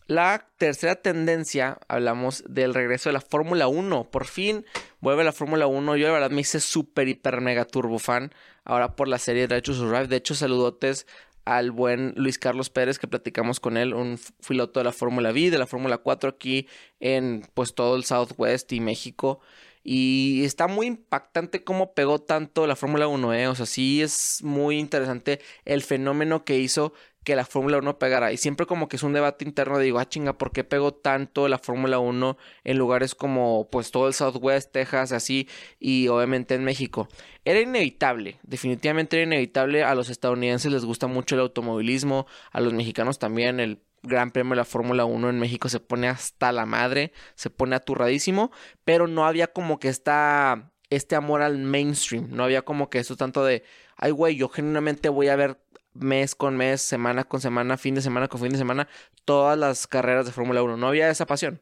la 0.06 0.48
tercera 0.58 0.98
tendencia, 0.98 1.80
hablamos 1.88 2.44
del 2.48 2.76
regreso 2.76 3.10
de 3.10 3.14
la 3.14 3.22
Fórmula 3.22 3.68
1. 3.68 4.12
Por 4.12 4.26
fin 4.28 4.66
vuelve 5.00 5.24
la 5.24 5.32
Fórmula 5.32 5.66
1. 5.66 5.98
Yo 5.98 6.06
la 6.06 6.14
verdad 6.14 6.30
me 6.30 6.42
hice 6.42 6.60
súper, 6.60 7.08
hiper, 7.08 7.42
mega 7.42 7.66
turbo 7.66 7.98
fan 7.98 8.32
ahora 8.66 8.96
por 8.96 9.08
la 9.08 9.18
serie 9.18 9.48
Drive 9.48 9.64
to 9.64 9.74
Survive. 9.74 10.08
De 10.08 10.18
hecho, 10.18 10.36
saludotes 10.36 11.08
al 11.44 11.72
buen 11.72 12.14
Luis 12.18 12.38
Carlos 12.38 12.70
Pérez 12.70 13.00
que 13.00 13.08
platicamos 13.08 13.60
con 13.60 13.78
él, 13.78 13.96
un 13.96 14.20
piloto 14.48 14.80
de 14.80 14.84
la 14.84 14.92
Fórmula 14.92 15.32
V, 15.32 15.50
de 15.50 15.58
la 15.58 15.66
Fórmula 15.66 15.98
4 15.98 16.30
aquí 16.30 16.68
en 17.00 17.48
pues 17.56 17.74
todo 17.74 17.96
el 17.96 18.04
Southwest 18.04 18.72
y 18.74 18.80
México. 18.80 19.40
Y 19.84 20.44
está 20.46 20.68
muy 20.68 20.88
impactante 20.88 21.64
cómo 21.64 21.94
pegó 21.94 22.20
tanto 22.20 22.66
la 22.66 22.76
Fórmula 22.76 23.08
1, 23.08 23.34
¿eh? 23.36 23.48
O 23.48 23.56
sea, 23.56 23.68
sí 23.68 24.02
es 24.02 24.42
muy 24.44 24.80
interesante 24.80 25.40
el 25.64 25.84
fenómeno 25.84 26.44
que 26.44 26.58
hizo 26.58 26.94
que 27.26 27.36
la 27.36 27.44
Fórmula 27.44 27.80
1 27.80 28.00
pegara. 28.00 28.32
Y 28.32 28.38
siempre 28.38 28.66
como 28.66 28.88
que 28.88 28.96
es 28.96 29.04
un 29.04 29.12
debate 29.12 29.44
interno, 29.44 29.80
digo, 29.80 30.00
ah, 30.00 30.08
chinga, 30.08 30.38
¿por 30.38 30.54
qué 30.54 30.64
pegó 30.64 30.94
tanto 30.94 31.50
la 31.50 31.58
Fórmula 31.58 32.00
1 32.00 32.38
en 32.64 32.78
lugares 32.78 33.16
como 33.16 33.68
pues 33.70 33.92
todo 33.92 34.08
el 34.08 34.14
Southwest, 34.14 34.72
Texas, 34.72 35.12
así, 35.12 35.50
y 35.80 36.08
obviamente 36.08 36.56
en 36.56 36.64
México? 36.64 37.10
Era 37.44 37.60
inevitable, 37.60 38.40
definitivamente 38.44 39.18
era 39.18 39.26
inevitable. 39.26 39.84
A 39.84 39.96
los 39.96 40.10
estadounidenses 40.10 40.72
les 40.72 40.86
gusta 40.86 41.08
mucho 41.08 41.36
el 41.36 41.42
automovilismo, 41.42 42.28
a 42.52 42.62
los 42.62 42.74
mexicanos 42.74 43.20
también 43.20 43.60
el 43.60 43.82
Gran 44.06 44.32
Premio 44.32 44.52
de 44.52 44.58
la 44.58 44.66
Fórmula 44.66 45.06
1 45.06 45.30
en 45.30 45.40
México 45.40 45.68
se 45.68 45.80
pone 45.80 46.08
hasta 46.08 46.52
la 46.52 46.66
madre, 46.66 47.12
se 47.34 47.50
pone 47.50 47.76
aturradísimo, 47.76 48.52
pero 48.84 49.08
no 49.08 49.26
había 49.26 49.48
como 49.48 49.80
que 49.80 49.90
esta, 49.90 50.72
este 50.90 51.16
amor 51.16 51.42
al 51.42 51.58
mainstream, 51.58 52.28
no 52.30 52.44
había 52.44 52.62
como 52.62 52.90
que 52.90 53.00
eso 53.00 53.16
tanto 53.16 53.44
de, 53.44 53.64
ay 53.98 54.12
güey, 54.12 54.36
yo 54.36 54.48
genuinamente 54.50 55.10
voy 55.10 55.30
a 55.30 55.36
ver 55.36 55.65
mes 55.96 56.36
con 56.36 56.56
mes, 56.58 56.82
semana 56.82 57.24
con 57.24 57.42
semana, 57.42 57.78
fin 57.78 57.96
de 57.96 58.02
semana 58.02 58.28
con 58.28 58.40
fin 58.40 58.52
de 58.52 58.58
semana, 58.58 58.88
todas 59.26 59.58
las 59.58 59.88
carreras 59.88 60.26
de 60.26 60.32
Fórmula 60.32 60.62
1. 60.62 60.78
No 60.78 60.88
había 60.88 61.10
esa 61.10 61.26
pasión. 61.26 61.62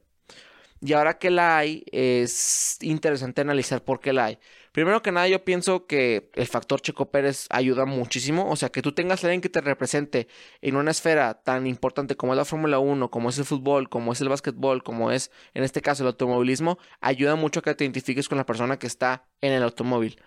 Y 0.85 0.91
ahora 0.91 1.17
que 1.17 1.29
la 1.29 1.57
hay, 1.57 1.85
es 1.93 2.77
interesante 2.81 3.39
analizar 3.39 3.81
por 3.83 4.01
qué 4.01 4.11
la 4.11 4.25
hay. 4.25 4.39
Primero 4.73 5.01
que 5.01 5.13
nada, 5.13 5.29
yo 5.29 5.45
pienso 5.45 5.85
que 5.85 6.29
el 6.33 6.47
factor 6.47 6.81
Checo 6.81 7.09
Pérez 7.09 7.47
ayuda 7.51 7.85
muchísimo. 7.85 8.49
O 8.49 8.57
sea, 8.57 8.69
que 8.69 8.81
tú 8.81 8.91
tengas 8.91 9.23
a 9.23 9.27
alguien 9.27 9.39
que 9.39 9.47
te 9.47 9.61
represente 9.61 10.27
en 10.61 10.75
una 10.75 10.91
esfera 10.91 11.35
tan 11.35 11.67
importante 11.67 12.17
como 12.17 12.33
es 12.33 12.37
la 12.37 12.43
Fórmula 12.43 12.79
1, 12.79 13.11
como 13.11 13.29
es 13.29 13.37
el 13.37 13.45
fútbol, 13.45 13.87
como 13.87 14.11
es 14.11 14.19
el 14.19 14.27
básquetbol, 14.27 14.83
como 14.83 15.11
es 15.11 15.31
en 15.53 15.63
este 15.63 15.81
caso 15.81 16.03
el 16.03 16.07
automovilismo, 16.07 16.77
ayuda 16.99 17.35
mucho 17.35 17.61
a 17.61 17.63
que 17.63 17.75
te 17.75 17.85
identifiques 17.85 18.27
con 18.27 18.37
la 18.37 18.45
persona 18.45 18.77
que 18.77 18.87
está 18.87 19.25
en 19.39 19.53
el 19.53 19.63
automóvil. 19.63 20.19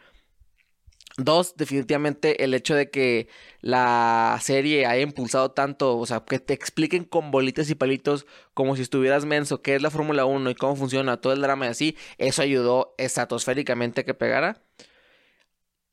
Dos, 1.18 1.56
definitivamente 1.56 2.44
el 2.44 2.52
hecho 2.52 2.74
de 2.74 2.90
que 2.90 3.28
la 3.62 4.38
serie 4.42 4.84
haya 4.84 5.00
impulsado 5.00 5.50
tanto, 5.50 5.96
o 5.96 6.04
sea, 6.04 6.20
que 6.20 6.38
te 6.38 6.52
expliquen 6.52 7.04
con 7.04 7.30
bolitas 7.30 7.70
y 7.70 7.74
palitos 7.74 8.26
como 8.52 8.76
si 8.76 8.82
estuvieras 8.82 9.24
menso 9.24 9.62
qué 9.62 9.76
es 9.76 9.82
la 9.82 9.90
Fórmula 9.90 10.26
1 10.26 10.50
y 10.50 10.54
cómo 10.54 10.76
funciona 10.76 11.18
todo 11.18 11.32
el 11.32 11.40
drama 11.40 11.66
y 11.66 11.68
así, 11.70 11.96
eso 12.18 12.42
ayudó 12.42 12.94
estratosféricamente 12.98 14.02
a 14.02 14.04
que 14.04 14.12
pegara. 14.12 14.62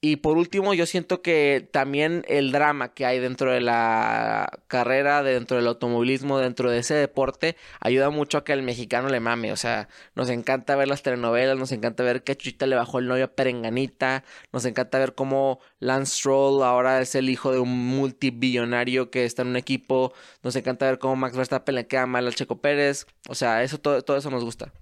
Y 0.05 0.17
por 0.17 0.37
último, 0.37 0.73
yo 0.73 0.85
siento 0.85 1.21
que 1.21 1.65
también 1.71 2.25
el 2.27 2.51
drama 2.51 2.93
que 2.93 3.05
hay 3.05 3.19
dentro 3.19 3.53
de 3.53 3.61
la 3.61 4.59
carrera, 4.67 5.23
dentro 5.23 5.55
del 5.55 5.65
automovilismo, 5.65 6.39
dentro 6.39 6.69
de 6.69 6.79
ese 6.79 6.93
deporte, 6.93 7.55
ayuda 7.79 8.09
mucho 8.09 8.37
a 8.37 8.43
que 8.43 8.51
el 8.51 8.63
mexicano 8.63 9.07
le 9.07 9.21
mame. 9.21 9.53
O 9.53 9.55
sea, 9.55 9.87
nos 10.13 10.29
encanta 10.29 10.75
ver 10.75 10.89
las 10.89 11.03
telenovelas, 11.03 11.57
nos 11.57 11.71
encanta 11.71 12.03
ver 12.03 12.21
que 12.23 12.35
Chuchita 12.35 12.67
le 12.67 12.75
bajó 12.75 12.99
el 12.99 13.07
novio 13.07 13.23
a 13.23 13.27
Perenganita, 13.29 14.25
nos 14.51 14.65
encanta 14.65 14.99
ver 14.99 15.15
cómo 15.15 15.61
Lance 15.79 16.17
Stroll 16.17 16.63
ahora 16.63 16.99
es 16.99 17.15
el 17.15 17.29
hijo 17.29 17.53
de 17.53 17.59
un 17.59 17.69
multibillonario 17.69 19.09
que 19.09 19.23
está 19.23 19.43
en 19.43 19.47
un 19.47 19.55
equipo, 19.55 20.11
nos 20.43 20.57
encanta 20.57 20.85
ver 20.85 20.99
cómo 20.99 21.15
Max 21.15 21.37
Verstappen 21.37 21.75
le 21.75 21.87
queda 21.87 22.07
mal 22.07 22.27
al 22.27 22.35
Checo 22.35 22.59
Pérez. 22.59 23.07
O 23.29 23.35
sea, 23.35 23.63
eso 23.63 23.77
todo, 23.77 24.01
todo 24.01 24.17
eso 24.17 24.29
nos 24.29 24.43
gusta. 24.43 24.73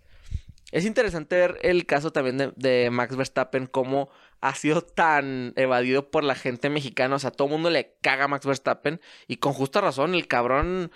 Es 0.72 0.86
interesante 0.86 1.36
ver 1.36 1.60
el 1.64 1.86
caso 1.86 2.12
también 2.12 2.38
de, 2.38 2.54
de 2.56 2.90
Max 2.90 3.16
Verstappen, 3.16 3.68
cómo 3.68 4.10
ha 4.42 4.56
sido 4.56 4.82
tan 4.82 5.54
evadido 5.56 6.10
por 6.10 6.24
la 6.24 6.36
gente 6.36 6.70
mexicana. 6.70 7.16
O 7.16 7.20
sea, 7.20 7.32
todo 7.32 7.48
el 7.48 7.54
mundo 7.54 7.70
le 7.70 7.96
caga 8.02 8.26
a 8.26 8.28
Max 8.28 8.46
Verstappen. 8.46 9.00
Y 9.28 9.38
con 9.38 9.54
justa 9.54 9.82
razón, 9.82 10.16
el 10.16 10.28
cabrón 10.28 10.92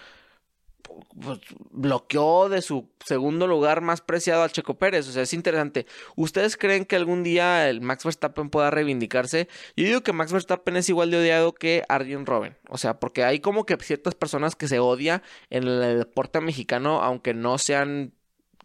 pues, 1.19 1.39
bloqueó 1.71 2.49
de 2.49 2.61
su 2.61 2.89
segundo 3.03 3.47
lugar 3.47 3.81
más 3.81 4.01
preciado 4.01 4.43
al 4.43 4.51
Checo 4.51 4.77
Pérez. 4.77 5.07
O 5.07 5.11
sea, 5.11 5.23
es 5.23 5.33
interesante. 5.33 5.85
¿Ustedes 6.15 6.57
creen 6.57 6.85
que 6.85 6.95
algún 6.95 7.23
día 7.23 7.69
el 7.69 7.81
Max 7.81 8.03
Verstappen 8.03 8.49
pueda 8.49 8.71
reivindicarse? 8.71 9.47
Yo 9.75 9.85
digo 9.85 10.01
que 10.01 10.13
Max 10.13 10.33
Verstappen 10.33 10.75
es 10.75 10.89
igual 10.89 11.11
de 11.11 11.17
odiado 11.17 11.53
que 11.53 11.83
Arjen 11.87 12.25
Robben. 12.25 12.57
O 12.69 12.77
sea, 12.77 12.99
porque 12.99 13.23
hay 13.23 13.39
como 13.39 13.65
que 13.65 13.77
ciertas 13.77 14.15
personas 14.15 14.55
que 14.55 14.67
se 14.67 14.79
odia 14.79 15.21
en 15.49 15.67
el 15.67 15.99
deporte 15.99 16.41
mexicano, 16.41 17.01
aunque 17.01 17.33
no 17.33 17.57
sean 17.57 18.13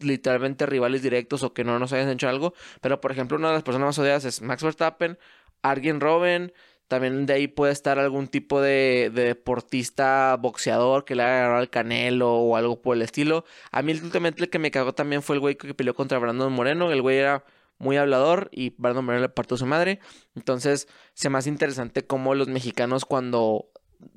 literalmente 0.01 0.67
rivales 0.67 1.03
directos 1.03 1.43
o 1.43 1.53
que 1.53 1.65
no 1.65 1.79
nos 1.79 1.93
hayan 1.93 2.09
hecho 2.09 2.29
algo. 2.29 2.55
Pero, 2.81 3.01
por 3.01 3.13
ejemplo, 3.13 3.39
una 3.39 3.49
de 3.49 3.55
las 3.55 3.63
personas 3.63 3.87
más 3.87 3.99
odiadas 3.99 4.25
es 4.25 4.43
Max 4.43 4.63
Verstappen, 4.63 5.19
Arjen 5.63 6.01
Robben. 6.01 6.53
También 6.89 7.25
de 7.25 7.35
ahí 7.35 7.47
puede 7.47 7.73
estar 7.73 8.01
algún 8.01 8.27
tipo 8.27 8.61
de, 8.61 9.13
deportista 9.15 10.37
boxeador 10.41 11.05
que 11.05 11.15
le 11.15 11.23
haya 11.23 11.43
ganado 11.43 11.57
al 11.59 11.71
Canelo 11.71 12.33
o 12.35 12.57
algo 12.57 12.83
por 12.83 12.97
el 12.97 13.03
estilo. 13.03 13.45
A 13.71 13.83
mí 13.83 13.93
últimamente 13.93 14.43
el 14.43 14.51
que 14.51 14.59
me 14.59 14.73
cagó 14.73 14.93
también 14.93 15.23
fue 15.23 15.37
el 15.37 15.41
güey 15.41 15.55
que 15.55 15.73
peleó 15.73 15.95
contra 15.95 16.19
Brandon 16.19 16.53
Moreno. 16.53 16.91
El 16.91 17.01
güey 17.01 17.19
era 17.19 17.45
muy 17.79 17.97
hablador 17.97 18.49
y 18.53 18.75
Brandon 18.77 19.05
Moreno 19.05 19.23
le 19.23 19.29
partió 19.29 19.57
su 19.57 19.67
madre. 19.67 20.01
Entonces, 20.35 20.89
se 21.15 21.31
me 21.31 21.39
hace 21.39 21.49
interesante 21.49 22.05
cómo 22.05 22.35
los 22.35 22.49
mexicanos 22.49 23.05
cuando 23.05 23.71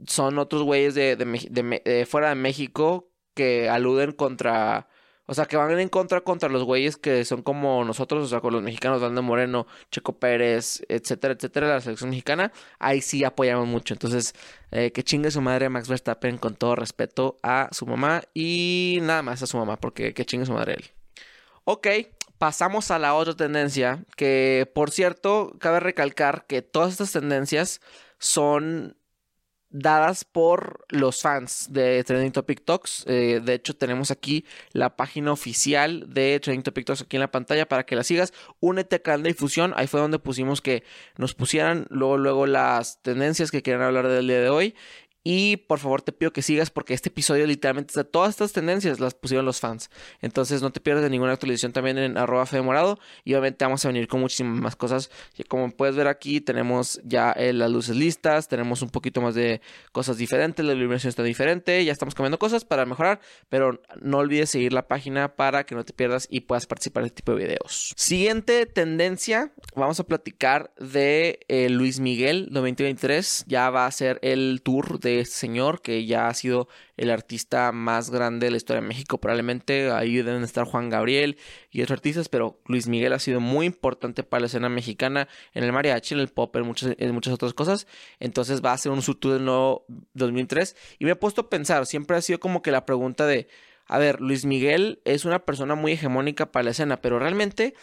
son 0.07 0.39
otros 0.39 0.63
güeyes 0.63 0.95
de, 0.95 1.15
de 1.15 2.05
fuera 2.07 2.29
de 2.29 2.35
México 2.35 3.13
que 3.33 3.69
aluden 3.69 4.13
contra 4.13 4.87
o 5.25 5.34
sea, 5.34 5.46
que 5.46 5.56
van 5.56 5.80
en 5.80 5.89
contra 5.89 6.22
contra 6.22 6.50
los 6.50 6.63
güeyes 6.63 6.98
que 6.98 7.24
son 7.24 7.42
como 7.44 7.84
nosotros, 7.86 8.25
o 8.25 8.27
sea, 8.27 8.42
con 8.42 8.53
los 8.53 8.62
mexicanos, 8.62 9.01
Dando 9.01 9.22
Moreno, 9.22 9.68
Checo 9.89 10.20
Pérez, 10.20 10.84
etcétera, 10.89 11.34
etcétera, 11.34 11.68
la 11.68 11.82
selección 11.82 12.10
mexicana, 12.10 12.51
ahí 12.80 13.01
sí 13.01 13.24
apoyamos 13.24 13.68
mucho. 13.68 13.94
Entonces, 13.94 14.34
eh, 14.72 14.92
que 14.92 15.03
chingue 15.03 15.32
su 15.32 15.42
madre 15.42 15.70
Max 15.70 15.88
Verstappen 15.88 16.38
con 16.38 16.56
todo 16.56 16.75
respeto 16.75 17.38
a 17.42 17.70
su 17.72 17.86
mamá 17.86 18.24
y 18.34 19.00
nada 19.01 19.22
más 19.22 19.42
a 19.42 19.48
su 19.48 19.58
mamá, 19.58 19.77
porque 19.77 20.13
que 20.13 20.25
chingue 20.25 20.46
su 20.46 20.53
madre 20.53 20.74
él. 20.74 20.92
Ok, 21.63 21.88
pasamos 22.38 22.92
a 22.92 23.00
la 23.00 23.13
otra 23.13 23.36
tendencia, 23.36 24.03
que 24.18 24.70
por 24.75 24.92
cierto, 24.92 25.56
cabe 25.60 25.80
recalcar 25.80 26.46
que 26.48 26.62
todas 26.62 26.92
estas 26.92 27.13
tendencias 27.13 27.80
son 28.20 28.98
dadas 29.74 30.24
por 30.24 30.86
los 30.89 31.22
fans 31.22 31.68
de 31.72 32.03
Trending 32.03 32.32
Topic 32.32 32.63
Talks. 32.63 33.03
Eh, 33.08 33.42
de 33.44 33.56
hecho, 33.56 33.75
tenemos 33.75 34.12
aquí 34.12 34.46
la 34.72 34.96
página 34.96 35.34
oficial 35.34 36.06
de 36.08 36.39
Trending 36.39 36.63
Topic 36.63 36.86
Talks 36.86 37.01
aquí 37.01 37.18
en 37.18 37.22
la 37.22 37.32
pantalla 37.32 37.68
para 37.68 37.86
que 37.86 37.96
la 37.96 38.03
sigas. 38.03 38.34
Únete 38.62 38.98
a 38.98 39.00
canal 39.00 39.24
de 39.24 39.30
difusión. 39.30 39.74
Ahí 39.75 39.88
fue 39.88 40.00
donde 40.00 40.20
pusimos 40.20 40.62
que 40.62 40.84
nos 41.18 41.34
pusieran 41.34 41.88
luego, 41.89 42.18
luego 42.18 42.46
las 42.46 43.01
tendencias 43.01 43.51
que 43.51 43.62
quieran 43.62 43.82
hablar 43.82 44.08
del 44.08 44.27
día 44.27 44.39
de 44.39 44.50
hoy. 44.50 44.75
Y 45.24 45.58
por 45.58 45.80
favor 45.80 46.01
te 46.01 46.12
pido 46.12 46.34
que 46.34 46.42
sigas 46.42 46.70
porque 46.70 46.94
este 46.94 47.10
episodio 47.10 47.48
literalmente 47.48 47.94
de 47.96 48.03
todas 48.03 48.32
estas 48.32 48.51
tendencias 48.51 49.00
las 49.00 49.13
pusieron 49.13 49.46
los 49.46 49.62
fans. 49.62 49.89
Entonces 50.22 50.62
no 50.62 50.72
te 50.72 50.82
pierdas 50.82 51.03
de 51.03 51.10
ninguna 51.10 51.32
actualización 51.32 51.72
también 51.72 51.98
en 51.98 52.18
arroba 52.18 52.46
Morado. 52.62 53.00
Y 53.24 53.34
obviamente 53.34 53.63
vamos 53.63 53.86
a 53.86 53.88
venir 53.88 54.08
con 54.08 54.20
muchísimas 54.20 54.60
más 54.60 54.75
cosas. 54.75 55.10
Como 55.48 55.72
puedes 55.72 55.96
ver 55.96 56.08
aquí 56.08 56.42
tenemos 56.42 57.00
ya 57.06 57.32
eh, 57.32 57.53
las 57.53 57.72
luces 57.72 57.96
listas. 57.96 58.50
Tenemos 58.50 58.82
un 58.82 58.89
poquito 58.89 59.22
más 59.22 59.34
de 59.34 59.62
cosas 59.94 60.18
diferentes. 60.18 60.65
La 60.65 60.74
iluminación 60.74 61.10
está 61.10 61.24
diferente. 61.24 61.84
Ya 61.86 61.94
estamos 61.94 62.15
cambiando 62.15 62.38
cosas 62.38 62.65
para 62.65 62.86
mejorar. 62.86 63.22
Pero 63.48 63.82
no 64.01 64.18
olvides 64.18 64.50
seguir 64.50 64.74
la 64.74 64.88
página 64.88 65.36
para 65.36 65.65
que 65.65 65.74
no 65.74 65.86
te 65.86 65.94
pierdas 65.94 66.27
y 66.30 66.42
puedas 66.42 66.65
participar 66.65 67.03
en 67.03 67.08
este 67.08 67.18
tipo 67.18 67.34
de 67.34 67.46
videos. 67.46 67.94
Siguiente 67.96 68.65
tendencia. 68.65 69.53
Vamos 69.74 70.01
a 70.01 70.03
platicar 70.03 70.74
de 70.77 71.39
eh, 71.48 71.70
Luis 71.70 72.01
Miguel 72.01 72.50
2023. 72.51 73.46
Ya 73.48 73.70
va 73.70 73.86
a 73.86 73.92
ser 73.92 74.20
el 74.22 74.62
tour 74.63 75.00
de 75.00 75.12
este 75.20 75.36
señor 75.36 75.82
que 75.82 76.05
ya 76.05 76.27
ha 76.27 76.34
sido 76.34 76.67
el 76.98 77.10
artista 77.10 77.72
más 77.72 78.10
grande 78.10 78.48
de 78.48 78.51
la 78.51 78.58
historia 78.58 78.82
de 78.82 78.88
México. 78.88 79.20
Probablemente 79.20 79.91
ahí 79.91 80.22
deben 80.22 80.43
estar 80.43 80.65
Juan 80.65 80.89
Gabriel 80.89 81.38
y 81.72 81.82
otros 81.82 81.98
artistas, 81.98 82.29
pero 82.29 82.60
Luis 82.65 82.88
Miguel 82.88 83.13
ha 83.13 83.20
sido 83.20 83.39
muy 83.39 83.65
importante 83.65 84.24
para 84.24 84.41
la 84.41 84.48
escena 84.48 84.70
mexicana 84.70 85.27
en 85.53 85.63
el 85.63 85.72
mariachi, 85.72 86.13
en 86.13 86.20
el 86.20 86.27
pop, 86.27 86.55
en 86.55 86.65
muchas, 86.65 86.96
en 86.98 87.13
muchas 87.13 87.34
otras 87.34 87.53
cosas. 87.53 87.88
Entonces 88.20 88.63
va 88.63 88.74
a 88.74 88.77
ser 88.77 88.91
un 88.91 89.01
surtido 89.01 89.34
del 89.36 89.46
nuevo 89.46 89.86
2003. 90.13 90.75
Y 91.00 91.05
me 91.05 91.12
he 91.12 91.15
puesto 91.15 91.41
a 91.41 91.50
pensar, 91.50 91.86
siempre 91.86 92.17
ha 92.17 92.22
sido 92.22 92.39
como 92.39 92.62
que 92.62 92.72
la 92.72 92.86
pregunta 92.86 93.25
de, 93.25 93.48
a 93.86 93.98
ver, 93.98 94.22
Luis 94.22 94.46
Miguel 94.46 95.01
es 95.05 95.25
una 95.25 95.39
persona 95.39 95.75
muy 95.75 95.93
hegemónica 95.93 96.51
para 96.51 96.63
la 96.63 96.72
escena, 96.72 97.01
pero 97.01 97.20
realmente 97.20 97.74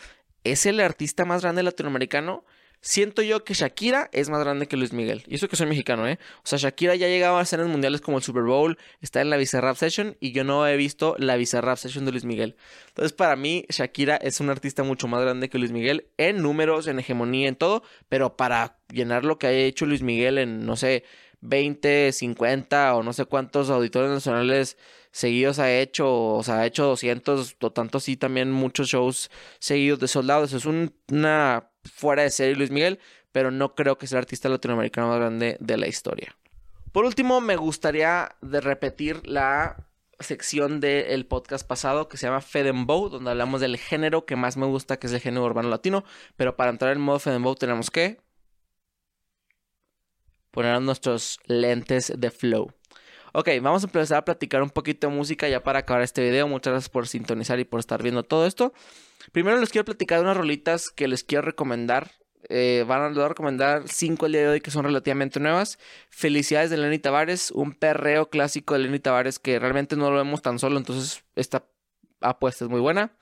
es 0.45 0.67
el 0.67 0.81
artista 0.81 1.25
más 1.25 1.43
grande 1.43 1.63
latinoamericano. 1.63 2.45
Siento 2.83 3.21
yo 3.21 3.45
que 3.45 3.53
Shakira 3.53 4.09
es 4.13 4.31
más 4.31 4.41
grande 4.41 4.67
que 4.67 4.77
Luis 4.77 4.93
Miguel. 4.93 5.23
Y 5.27 5.35
eso 5.35 5.49
que 5.49 5.57
soy 5.57 5.67
mexicano, 5.67 6.09
¿eh? 6.09 6.19
O 6.39 6.47
sea, 6.47 6.59
Shakira 6.59 6.95
ya 6.95 7.09
llegaba 7.09 7.39
a 7.39 7.43
escenas 7.43 7.69
mundiales 7.69 8.01
como 8.01 8.17
el 8.17 8.25
Super 8.25 8.45
Bowl, 8.45 8.79
está 9.03 9.21
en 9.21 9.29
la 9.29 9.37
Bizarrap 9.37 9.77
Session 9.77 10.17
y 10.19 10.33
yo 10.33 10.45
no 10.45 10.67
he 10.67 10.77
visto 10.77 11.15
la 11.19 11.37
Bizarrap 11.37 11.77
Session 11.77 12.07
de 12.07 12.13
Luis 12.13 12.25
Miguel. 12.25 12.57
Entonces, 12.89 13.13
para 13.13 13.37
mí, 13.37 13.67
Shakira 13.69 14.17
es 14.17 14.41
un 14.41 14.49
artista 14.49 14.83
mucho 14.83 15.09
más 15.09 15.21
grande 15.21 15.51
que 15.51 15.59
Luis 15.59 15.73
Miguel 15.73 16.09
en 16.17 16.41
números, 16.43 16.87
en 16.87 16.99
hegemonía, 16.99 17.49
en 17.49 17.57
todo, 17.57 17.83
pero 18.09 18.37
para 18.37 18.79
llenar 18.91 19.25
lo 19.25 19.39
que 19.39 19.47
ha 19.47 19.53
hecho 19.53 19.85
Luis 19.85 20.03
Miguel 20.03 20.39
en, 20.39 20.65
no 20.65 20.77
sé, 20.77 21.05
20, 21.43 22.13
50 22.13 22.95
o 22.95 23.03
no 23.03 23.13
sé 23.13 23.25
cuántos 23.25 23.71
auditores 23.71 24.11
nacionales 24.11 24.77
seguidos 25.11 25.59
ha 25.59 25.73
hecho, 25.73 26.35
o 26.35 26.43
sea, 26.43 26.61
ha 26.61 26.67
hecho 26.67 26.85
200 26.85 27.57
o 27.61 27.73
tanto 27.73 27.99
así 27.99 28.17
también 28.17 28.51
muchos 28.53 28.89
shows 28.89 29.31
seguidos 29.59 30.01
de 30.01 30.09
soldados. 30.09 30.53
Es 30.53 30.67
una 30.67 31.70
fuera 31.85 32.23
de 32.23 32.31
serie 32.31 32.57
Luis 32.57 32.71
Miguel, 32.71 32.99
pero 33.33 33.51
no 33.51 33.75
creo 33.75 33.99
que 33.99 34.07
sea 34.07 34.19
el 34.19 34.25
artista 34.25 34.49
latinoamericano 34.49 35.09
más 35.09 35.19
grande 35.19 35.57
de 35.61 35.77
la 35.77 35.87
historia. 35.87 36.37
Por 36.93 37.05
último, 37.05 37.41
me 37.41 37.57
gustaría 37.57 38.37
de 38.43 38.61
repetir 38.61 39.27
la 39.27 39.87
sección 40.19 40.81
del 40.81 41.27
podcast 41.27 41.67
pasado 41.67 42.09
que 42.09 42.17
se 42.17 42.27
llama 42.27 42.41
Fedembow, 42.41 43.09
donde 43.09 43.31
hablamos 43.31 43.61
del 43.61 43.79
género 43.79 44.27
que 44.27 44.37
más 44.37 44.57
me 44.57 44.67
gusta, 44.67 44.99
que 44.99 45.07
es 45.07 45.13
el 45.13 45.21
género 45.21 45.45
urbano 45.45 45.69
latino. 45.69 46.05
Pero 46.37 46.57
para 46.57 46.71
entrar 46.71 46.93
en 46.93 47.01
modo 47.01 47.19
Fedembow 47.19 47.55
tenemos 47.55 47.91
que 47.91 48.21
poner 50.51 50.81
nuestros 50.81 51.39
lentes 51.47 52.13
de 52.17 52.31
flow. 52.31 52.73
Ok, 53.33 53.49
vamos 53.63 53.85
a 53.85 53.87
empezar 53.87 54.19
a 54.19 54.25
platicar 54.25 54.63
un 54.63 54.71
poquito 54.71 55.09
de 55.09 55.15
música 55.15 55.49
ya 55.49 55.63
para 55.63 55.81
acabar 55.81 56.03
este 56.03 56.23
video. 56.23 56.49
Muchas 56.49 56.73
gracias 56.73 56.89
por 56.89 57.07
sintonizar 57.07 57.61
y 57.61 57.65
por 57.65 57.79
estar 57.79 58.03
viendo 58.03 58.25
todo 58.25 58.47
esto. 58.47 58.73
Primero 59.33 59.61
les 59.61 59.71
quiero 59.71 59.85
platicar 59.85 60.21
unas 60.21 60.37
rolitas 60.37 60.91
que 60.91 61.07
les 61.07 61.23
quiero 61.23 61.43
recomendar. 61.43 62.11
Eh, 62.49 62.85
van 62.89 63.17
a, 63.17 63.29
recomendar 63.29 63.85
cinco 63.87 64.27
el 64.27 64.33
día 64.33 64.41
de 64.41 64.49
hoy 64.49 64.61
que 64.61 64.73
son 64.73 64.85
relativamente 64.85 65.39
nuevas. 65.39 65.79
Felicidades 66.09 66.71
de 66.71 66.79
Lenny 66.79 66.99
Tavares, 66.99 67.53
un 67.53 67.73
perreo 67.73 68.31
clásico 68.31 68.75
de 68.75 68.81
Lenny 68.81 68.99
Tavares 68.99 69.39
que 69.39 69.61
realmente 69.61 69.95
no 69.95 70.11
lo 70.11 70.17
vemos 70.17 70.43
tan 70.43 70.59
solo, 70.59 70.79
entonces 70.79 71.23
esta 71.37 71.65
apuesta 72.21 72.65
es 72.65 72.71
muy 72.71 72.81
buena. 72.81 73.13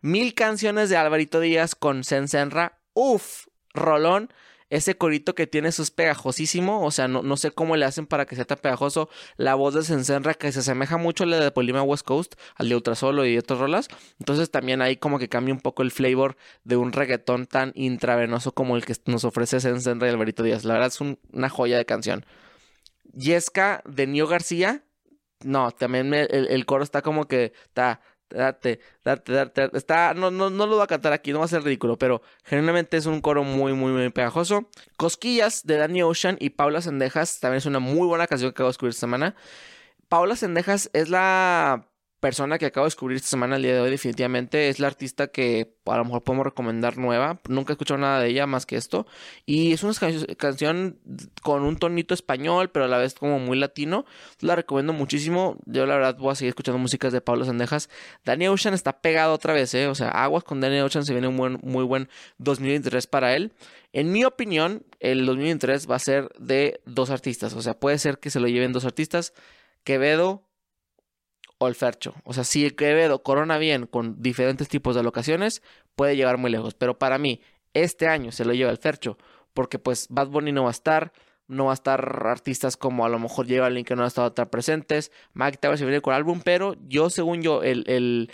Mil 0.00 0.34
canciones 0.34 0.90
de 0.90 0.96
Alvarito 0.96 1.40
Díaz 1.40 1.74
con 1.74 2.04
Sensenra. 2.04 2.78
Uf, 2.92 3.46
rolón. 3.74 4.30
Ese 4.68 4.96
corito 4.96 5.34
que 5.34 5.46
tiene 5.46 5.68
es 5.68 5.90
pegajosísimo. 5.90 6.84
O 6.84 6.90
sea, 6.90 7.08
no, 7.08 7.22
no 7.22 7.36
sé 7.36 7.50
cómo 7.50 7.76
le 7.76 7.84
hacen 7.84 8.06
para 8.06 8.26
que 8.26 8.36
sea 8.36 8.44
tan 8.44 8.58
pegajoso. 8.58 9.08
La 9.36 9.54
voz 9.54 9.74
de 9.74 9.82
Sensenra 9.82 10.34
que 10.34 10.50
se 10.52 10.60
asemeja 10.60 10.96
mucho 10.96 11.24
a 11.24 11.26
la 11.26 11.38
de 11.38 11.50
Polima 11.50 11.82
West 11.82 12.04
Coast, 12.04 12.34
al 12.56 12.68
de 12.68 12.74
Ultrasolo 12.74 13.24
y 13.26 13.38
otras 13.38 13.60
rolas. 13.60 13.88
Entonces 14.18 14.50
también 14.50 14.82
ahí 14.82 14.96
como 14.96 15.18
que 15.18 15.28
cambia 15.28 15.54
un 15.54 15.60
poco 15.60 15.82
el 15.82 15.90
flavor 15.90 16.36
de 16.64 16.76
un 16.76 16.92
reggaetón 16.92 17.46
tan 17.46 17.72
intravenoso 17.74 18.52
como 18.52 18.76
el 18.76 18.84
que 18.84 18.94
nos 19.06 19.24
ofrece 19.24 19.60
Sensenra 19.60 20.08
y 20.08 20.10
Alvarito 20.10 20.42
Díaz. 20.42 20.64
La 20.64 20.74
verdad 20.74 20.88
es 20.88 21.00
una 21.00 21.48
joya 21.48 21.78
de 21.78 21.86
canción. 21.86 22.26
Yesca 23.16 23.82
de 23.86 24.06
Nio 24.06 24.26
García. 24.26 24.82
No, 25.44 25.70
también 25.70 26.14
el, 26.14 26.66
coro 26.66 26.82
está 26.82 27.02
como 27.02 27.28
que 27.28 27.52
está 27.66 28.00
date, 28.30 28.80
date, 29.04 29.32
date, 29.32 29.70
está, 29.74 30.14
no, 30.14 30.30
no, 30.30 30.50
no 30.50 30.66
lo 30.66 30.76
voy 30.76 30.84
a 30.84 30.86
cantar 30.86 31.12
aquí, 31.12 31.32
no 31.32 31.40
va 31.40 31.44
a 31.44 31.48
ser 31.48 31.62
ridículo, 31.62 31.96
pero 31.98 32.22
generalmente 32.44 32.96
es 32.96 33.06
un 33.06 33.20
coro 33.20 33.44
muy, 33.44 33.72
muy, 33.72 33.92
muy 33.92 34.10
pegajoso. 34.10 34.68
Cosquillas 34.96 35.64
de 35.64 35.76
Danny 35.76 36.02
Ocean 36.02 36.36
y 36.40 36.50
Paula 36.50 36.80
Sendejas, 36.80 37.40
también 37.40 37.58
es 37.58 37.66
una 37.66 37.78
muy 37.78 38.06
buena 38.06 38.26
canción 38.26 38.50
que 38.50 38.54
acabo 38.56 38.68
de 38.68 38.70
descubrir 38.70 38.90
esta 38.90 39.00
semana. 39.00 39.34
Paula 40.08 40.36
Sendejas 40.36 40.90
es 40.92 41.08
la 41.08 41.88
persona 42.26 42.58
que 42.58 42.66
acabo 42.66 42.86
de 42.86 42.88
descubrir 42.88 43.14
esta 43.18 43.28
semana, 43.28 43.54
el 43.54 43.62
día 43.62 43.74
de 43.74 43.80
hoy, 43.80 43.88
definitivamente 43.88 44.68
es 44.68 44.80
la 44.80 44.88
artista 44.88 45.28
que 45.28 45.76
a 45.84 45.96
lo 45.96 46.04
mejor 46.04 46.24
podemos 46.24 46.44
recomendar 46.44 46.98
nueva. 46.98 47.38
Nunca 47.48 47.70
he 47.70 47.74
escuchado 47.74 47.98
nada 47.98 48.18
de 48.18 48.30
ella 48.30 48.48
más 48.48 48.66
que 48.66 48.74
esto. 48.74 49.06
Y 49.44 49.72
es 49.72 49.84
una 49.84 49.92
canción 50.36 50.98
con 51.44 51.62
un 51.62 51.76
tonito 51.76 52.14
español, 52.14 52.70
pero 52.70 52.86
a 52.86 52.88
la 52.88 52.98
vez 52.98 53.14
como 53.14 53.38
muy 53.38 53.56
latino. 53.56 54.06
La 54.40 54.56
recomiendo 54.56 54.92
muchísimo. 54.92 55.56
Yo 55.66 55.86
la 55.86 55.94
verdad 55.94 56.16
voy 56.18 56.32
a 56.32 56.34
seguir 56.34 56.48
escuchando 56.48 56.78
músicas 56.78 57.12
de 57.12 57.20
Pablo 57.20 57.44
Sandejas. 57.44 57.88
Danny 58.24 58.48
Ocean 58.48 58.74
está 58.74 59.00
pegado 59.00 59.32
otra 59.32 59.54
vez, 59.54 59.72
¿eh? 59.74 59.86
O 59.86 59.94
sea, 59.94 60.08
aguas 60.08 60.42
con 60.42 60.60
Danny 60.60 60.80
Ocean 60.80 61.04
se 61.04 61.12
viene 61.12 61.28
un 61.28 61.36
buen, 61.36 61.60
muy 61.62 61.84
buen 61.84 62.08
2023 62.38 63.06
para 63.06 63.36
él. 63.36 63.52
En 63.92 64.10
mi 64.10 64.24
opinión, 64.24 64.82
el 64.98 65.24
2023 65.26 65.88
va 65.88 65.94
a 65.94 66.00
ser 66.00 66.28
de 66.40 66.80
dos 66.86 67.10
artistas. 67.10 67.54
O 67.54 67.62
sea, 67.62 67.78
puede 67.78 67.98
ser 67.98 68.18
que 68.18 68.30
se 68.30 68.40
lo 68.40 68.48
lleven 68.48 68.72
dos 68.72 68.84
artistas. 68.84 69.32
Quevedo 69.84 70.45
o 71.58 71.68
el 71.68 71.74
Fercho. 71.74 72.14
O 72.24 72.32
sea, 72.32 72.44
si 72.44 72.64
el 72.64 72.74
Quevedo 72.74 73.22
corona 73.22 73.58
bien 73.58 73.86
con 73.86 74.20
diferentes 74.22 74.68
tipos 74.68 74.94
de 74.94 75.02
locaciones, 75.02 75.62
puede 75.94 76.16
llegar 76.16 76.38
muy 76.38 76.50
lejos. 76.50 76.74
Pero 76.74 76.98
para 76.98 77.18
mí, 77.18 77.40
este 77.74 78.08
año 78.08 78.32
se 78.32 78.44
lo 78.44 78.52
lleva 78.54 78.70
el 78.70 78.78
Fercho, 78.78 79.18
porque 79.54 79.78
pues 79.78 80.06
Bad 80.10 80.28
Bunny 80.28 80.52
no 80.52 80.64
va 80.64 80.68
a 80.68 80.72
estar, 80.72 81.12
no 81.48 81.66
va 81.66 81.70
a 81.72 81.74
estar 81.74 82.26
artistas 82.26 82.76
como 82.76 83.04
a 83.04 83.08
lo 83.08 83.18
mejor 83.18 83.46
llega 83.46 83.66
alguien 83.66 83.84
que 83.84 83.96
no 83.96 84.04
ha 84.04 84.08
estado 84.08 84.32
tan 84.32 84.48
presentes, 84.48 85.12
Mike 85.34 85.58
Towers 85.58 85.80
se 85.80 85.86
viene 85.86 86.00
con 86.00 86.12
el 86.12 86.18
álbum, 86.18 86.40
pero 86.44 86.76
yo, 86.86 87.10
según 87.10 87.42
yo, 87.42 87.62
el, 87.62 87.84
el, 87.86 88.30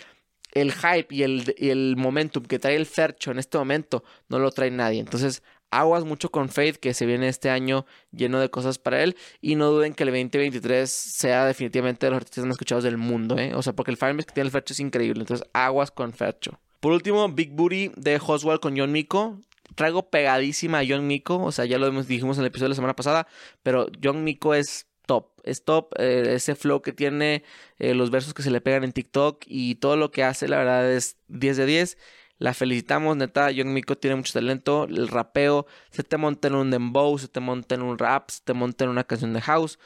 el 0.53 0.71
hype 0.71 1.07
y 1.09 1.23
el, 1.23 1.55
y 1.57 1.69
el 1.69 1.95
momentum 1.97 2.43
que 2.43 2.59
trae 2.59 2.75
el 2.75 2.85
Fercho 2.85 3.31
en 3.31 3.39
este 3.39 3.57
momento 3.57 4.03
no 4.29 4.39
lo 4.39 4.51
trae 4.51 4.71
nadie. 4.71 4.99
Entonces, 4.99 5.43
aguas 5.79 6.05
mucho 6.05 6.29
con 6.29 6.49
Faith, 6.49 6.77
que 6.77 6.93
se 6.93 7.05
viene 7.05 7.27
este 7.27 7.49
año 7.49 7.85
lleno 8.11 8.39
de 8.39 8.49
cosas 8.49 8.77
para 8.79 9.03
él. 9.03 9.15
Y 9.41 9.55
no 9.55 9.69
duden 9.69 9.93
que 9.93 10.03
el 10.03 10.09
2023 10.09 10.89
sea 10.89 11.45
definitivamente 11.45 12.05
de 12.05 12.11
los 12.11 12.17
artistas 12.17 12.45
más 12.45 12.53
escuchados 12.53 12.83
del 12.83 12.97
mundo, 12.97 13.37
¿eh? 13.37 13.53
O 13.55 13.61
sea, 13.61 13.73
porque 13.73 13.91
el 13.91 13.97
Firebex 13.97 14.25
que 14.25 14.33
tiene 14.33 14.47
el 14.47 14.51
Fercho 14.51 14.73
es 14.73 14.79
increíble. 14.79 15.21
Entonces, 15.21 15.47
aguas 15.53 15.91
con 15.91 16.13
Fercho. 16.13 16.59
Por 16.79 16.91
último, 16.91 17.27
Big 17.29 17.51
Booty 17.51 17.91
de 17.95 18.19
Hoswell 18.25 18.59
con 18.59 18.77
John 18.77 18.91
Miko. 18.91 19.39
Traigo 19.75 20.09
pegadísima 20.09 20.79
a 20.79 20.83
John 20.87 21.07
Miko. 21.07 21.41
O 21.41 21.51
sea, 21.51 21.65
ya 21.65 21.77
lo 21.77 21.89
dijimos 22.03 22.37
en 22.37 22.43
el 22.43 22.47
episodio 22.47 22.65
de 22.65 22.69
la 22.69 22.75
semana 22.75 22.95
pasada. 22.95 23.27
Pero 23.63 23.87
John 24.03 24.23
Miko 24.23 24.53
es 24.53 24.87
top. 25.05 25.29
Es 25.43 25.63
top. 25.63 25.93
Eh, 25.97 26.33
ese 26.35 26.55
flow 26.55 26.81
que 26.81 26.91
tiene, 26.91 27.43
eh, 27.79 27.93
los 27.93 28.11
versos 28.11 28.33
que 28.33 28.43
se 28.43 28.51
le 28.51 28.61
pegan 28.61 28.83
en 28.83 28.91
TikTok 28.91 29.43
y 29.47 29.75
todo 29.75 29.95
lo 29.95 30.11
que 30.11 30.23
hace, 30.23 30.47
la 30.47 30.57
verdad 30.57 30.91
es 30.91 31.17
10 31.29 31.57
de 31.57 31.65
10. 31.65 31.97
La 32.43 32.53
felicitamos, 32.53 33.15
neta. 33.15 33.51
Young 33.51 33.69
Miko 33.69 33.97
tiene 33.97 34.17
mucho 34.17 34.33
talento. 34.33 34.83
El 34.83 35.07
rapeo, 35.07 35.65
se 35.91 36.03
te 36.03 36.17
monta 36.17 36.49
en 36.49 36.55
un 36.55 36.71
dembow, 36.71 37.17
se 37.17 37.29
te 37.29 37.39
monta 37.39 37.75
en 37.75 37.81
un 37.81 37.97
rap, 37.97 38.29
se 38.29 38.41
te 38.43 38.51
monta 38.51 38.83
en 38.83 38.89
una 38.89 39.05
canción 39.05 39.31
de 39.31 39.39
house. 39.39 39.79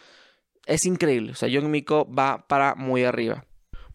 Es 0.66 0.84
increíble. 0.88 1.34
O 1.34 1.36
sea, 1.36 1.50
Young 1.50 1.68
Miko 1.68 2.12
va 2.12 2.48
para 2.48 2.74
muy 2.74 3.04
arriba. 3.04 3.46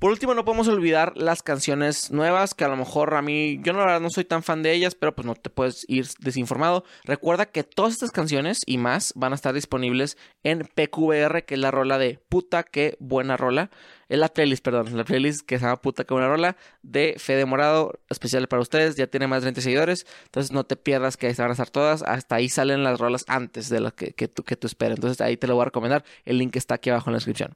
Por 0.02 0.10
último, 0.10 0.34
no 0.34 0.44
podemos 0.44 0.66
olvidar 0.66 1.12
las 1.16 1.44
canciones 1.44 2.10
nuevas, 2.10 2.54
que 2.54 2.64
a 2.64 2.68
lo 2.68 2.76
mejor 2.76 3.14
a 3.14 3.22
mí, 3.22 3.60
yo 3.62 3.72
no, 3.72 4.10
soy 4.10 4.24
tan 4.24 4.42
fan 4.42 4.62
de 4.64 4.72
ellas, 4.72 4.96
pero 4.96 5.14
pues 5.14 5.26
no 5.26 5.36
te 5.36 5.48
puedes 5.48 5.84
ir 5.88 6.08
desinformado. 6.18 6.82
Recuerda 7.04 7.46
que 7.46 7.62
todas 7.62 7.92
estas 7.92 8.10
canciones 8.10 8.62
y 8.66 8.78
más 8.78 9.12
van 9.14 9.30
a 9.30 9.36
estar 9.36 9.54
disponibles 9.54 10.18
en 10.42 10.68
PQBR, 10.74 11.44
que 11.44 11.54
es 11.54 11.60
la 11.60 11.70
rola 11.70 11.98
de 11.98 12.18
puta, 12.28 12.64
qué 12.64 12.96
buena 12.98 13.36
rola. 13.36 13.70
Es 14.12 14.18
la 14.18 14.28
playlist, 14.28 14.62
perdón, 14.62 14.94
la 14.94 15.04
playlist 15.04 15.40
que 15.40 15.58
se 15.58 15.64
llama 15.64 15.80
puta, 15.80 16.04
qué 16.04 16.12
buena 16.12 16.28
rola 16.28 16.58
de 16.82 17.14
Fede 17.16 17.46
Morado, 17.46 17.98
especial 18.10 18.46
para 18.46 18.60
ustedes, 18.60 18.94
ya 18.94 19.06
tiene 19.06 19.26
más 19.26 19.40
de 19.40 19.46
30 19.46 19.62
seguidores, 19.62 20.06
entonces 20.26 20.52
no 20.52 20.64
te 20.64 20.76
pierdas 20.76 21.16
que 21.16 21.28
ahí 21.28 21.34
se 21.34 21.40
van 21.40 21.50
a 21.50 21.52
estar 21.52 21.70
todas, 21.70 22.02
hasta 22.02 22.34
ahí 22.34 22.50
salen 22.50 22.84
las 22.84 23.00
rolas 23.00 23.24
antes 23.26 23.70
de 23.70 23.80
las 23.80 23.94
que, 23.94 24.12
que, 24.12 24.28
tú, 24.28 24.42
que 24.42 24.54
tú 24.54 24.66
esperas, 24.66 24.98
entonces 24.98 25.22
ahí 25.22 25.38
te 25.38 25.46
lo 25.46 25.54
voy 25.54 25.62
a 25.62 25.64
recomendar, 25.64 26.04
el 26.26 26.36
link 26.36 26.54
está 26.56 26.74
aquí 26.74 26.90
abajo 26.90 27.08
en 27.08 27.14
la 27.14 27.16
descripción. 27.20 27.54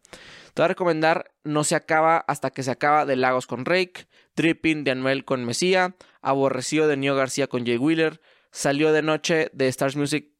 Te 0.54 0.62
voy 0.62 0.64
a 0.64 0.68
recomendar 0.68 1.30
No 1.44 1.62
se 1.62 1.74
acaba 1.74 2.24
hasta 2.26 2.48
que 2.48 2.62
se 2.62 2.70
acaba 2.70 3.04
de 3.04 3.16
Lagos 3.16 3.46
con 3.46 3.66
Rake, 3.66 4.06
Tripping 4.32 4.82
de 4.82 4.92
Anuel 4.92 5.26
con 5.26 5.44
Mesía, 5.44 5.94
Aborrecido 6.22 6.88
de 6.88 6.96
Nio 6.96 7.14
García 7.14 7.48
con 7.48 7.66
Jay 7.66 7.76
Wheeler, 7.76 8.22
Salió 8.50 8.92
de 8.92 9.02
Noche 9.02 9.50
de 9.52 9.68
Stars 9.68 9.94
Music 9.94 10.30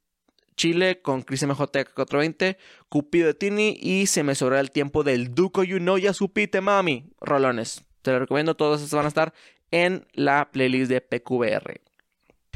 Chile 0.56 1.00
con 1.02 1.22
Chris 1.22 1.46
MJ 1.46 1.56
420, 1.56 2.58
Cupido 2.88 3.26
de 3.26 3.34
Tini 3.34 3.78
y 3.80 4.06
Se 4.06 4.22
me 4.22 4.34
sobra 4.34 4.60
el 4.60 4.70
tiempo 4.70 5.02
del 5.02 5.34
Duco 5.34 5.62
You 5.64 5.78
Know 5.78 5.98
Ya 5.98 6.12
Supite 6.12 6.60
Mami, 6.60 7.10
rolones. 7.20 7.84
Te 8.02 8.12
lo 8.12 8.20
recomiendo, 8.20 8.56
todos 8.56 8.82
estos 8.82 8.96
van 8.96 9.04
a 9.04 9.08
estar 9.08 9.34
en 9.70 10.06
la 10.12 10.50
playlist 10.50 10.90
de 10.90 11.00
PQBR. 11.00 11.80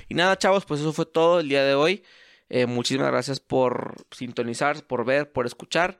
Y 0.08 0.14
nada, 0.14 0.36
chavos, 0.38 0.64
pues 0.64 0.80
eso 0.80 0.92
fue 0.92 1.06
todo 1.06 1.40
el 1.40 1.48
día 1.48 1.64
de 1.64 1.74
hoy. 1.74 2.02
Eh, 2.48 2.66
muchísimas 2.66 3.10
gracias 3.10 3.38
por 3.38 3.94
sintonizar, 4.10 4.84
por 4.84 5.04
ver, 5.04 5.30
por 5.30 5.46
escuchar. 5.46 5.98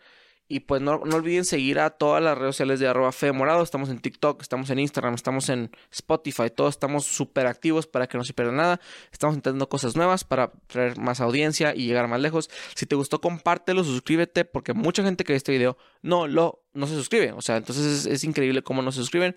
Y 0.53 0.59
pues 0.59 0.83
no, 0.83 0.95
olviden 0.95 1.45
seguir 1.45 1.79
a 1.79 1.91
todas 1.91 2.21
las 2.21 2.37
redes 2.37 2.57
sociales 2.57 2.81
de 2.81 2.89
arroba 2.89 3.13
Morado. 3.33 3.63
Estamos 3.63 3.89
en 3.89 4.01
TikTok, 4.01 4.43
estamos 4.43 4.69
en 4.71 4.81
Instagram, 4.81 5.15
estamos 5.15 5.49
en 5.49 5.71
Spotify. 5.93 6.51
Todos 6.53 6.75
estamos 6.75 7.05
súper 7.07 7.47
activos 7.47 7.87
para 7.87 8.09
que 8.09 8.19
no 8.19 8.25
se 8.25 8.35
pierdan 8.35 8.57
nada. 8.57 8.81
Estamos 9.13 9.37
intentando 9.37 9.69
cosas 9.69 9.95
nuevas 9.95 10.25
para 10.25 10.51
traer 10.67 10.99
más 10.99 11.21
audiencia 11.21 11.73
y 11.73 11.87
llegar 11.87 12.09
más 12.09 12.21
lejos. 12.21 12.51
Si 12.75 12.85
te 12.85 12.97
gustó, 12.97 13.21
compártelo, 13.21 13.85
suscríbete, 13.85 14.45
porque 14.45 14.73
mucha 14.73 15.05
gente 15.05 15.23
que 15.23 15.35
ve 15.35 15.37
este 15.37 15.53
video 15.53 15.79
no 16.03 16.27
lo 16.27 16.65
no 16.73 16.89
se 16.89 16.97
suscribe. 16.97 17.31
O 17.31 17.43
sea, 17.43 17.57
entonces 17.57 17.87
es, 17.87 18.07
es 18.07 18.25
increíble 18.25 18.65
cómo 18.65 18.83
no 18.83 18.91
se 18.91 18.99
suscriben. 18.99 19.37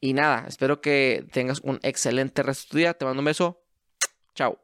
Y 0.00 0.14
nada, 0.14 0.46
espero 0.48 0.80
que 0.80 1.26
tengas 1.30 1.60
un 1.60 1.78
excelente 1.82 2.42
resto 2.42 2.68
de 2.68 2.70
tu 2.70 2.76
día. 2.78 2.94
Te 2.94 3.04
mando 3.04 3.20
un 3.20 3.26
beso. 3.26 3.62
Chao. 4.34 4.63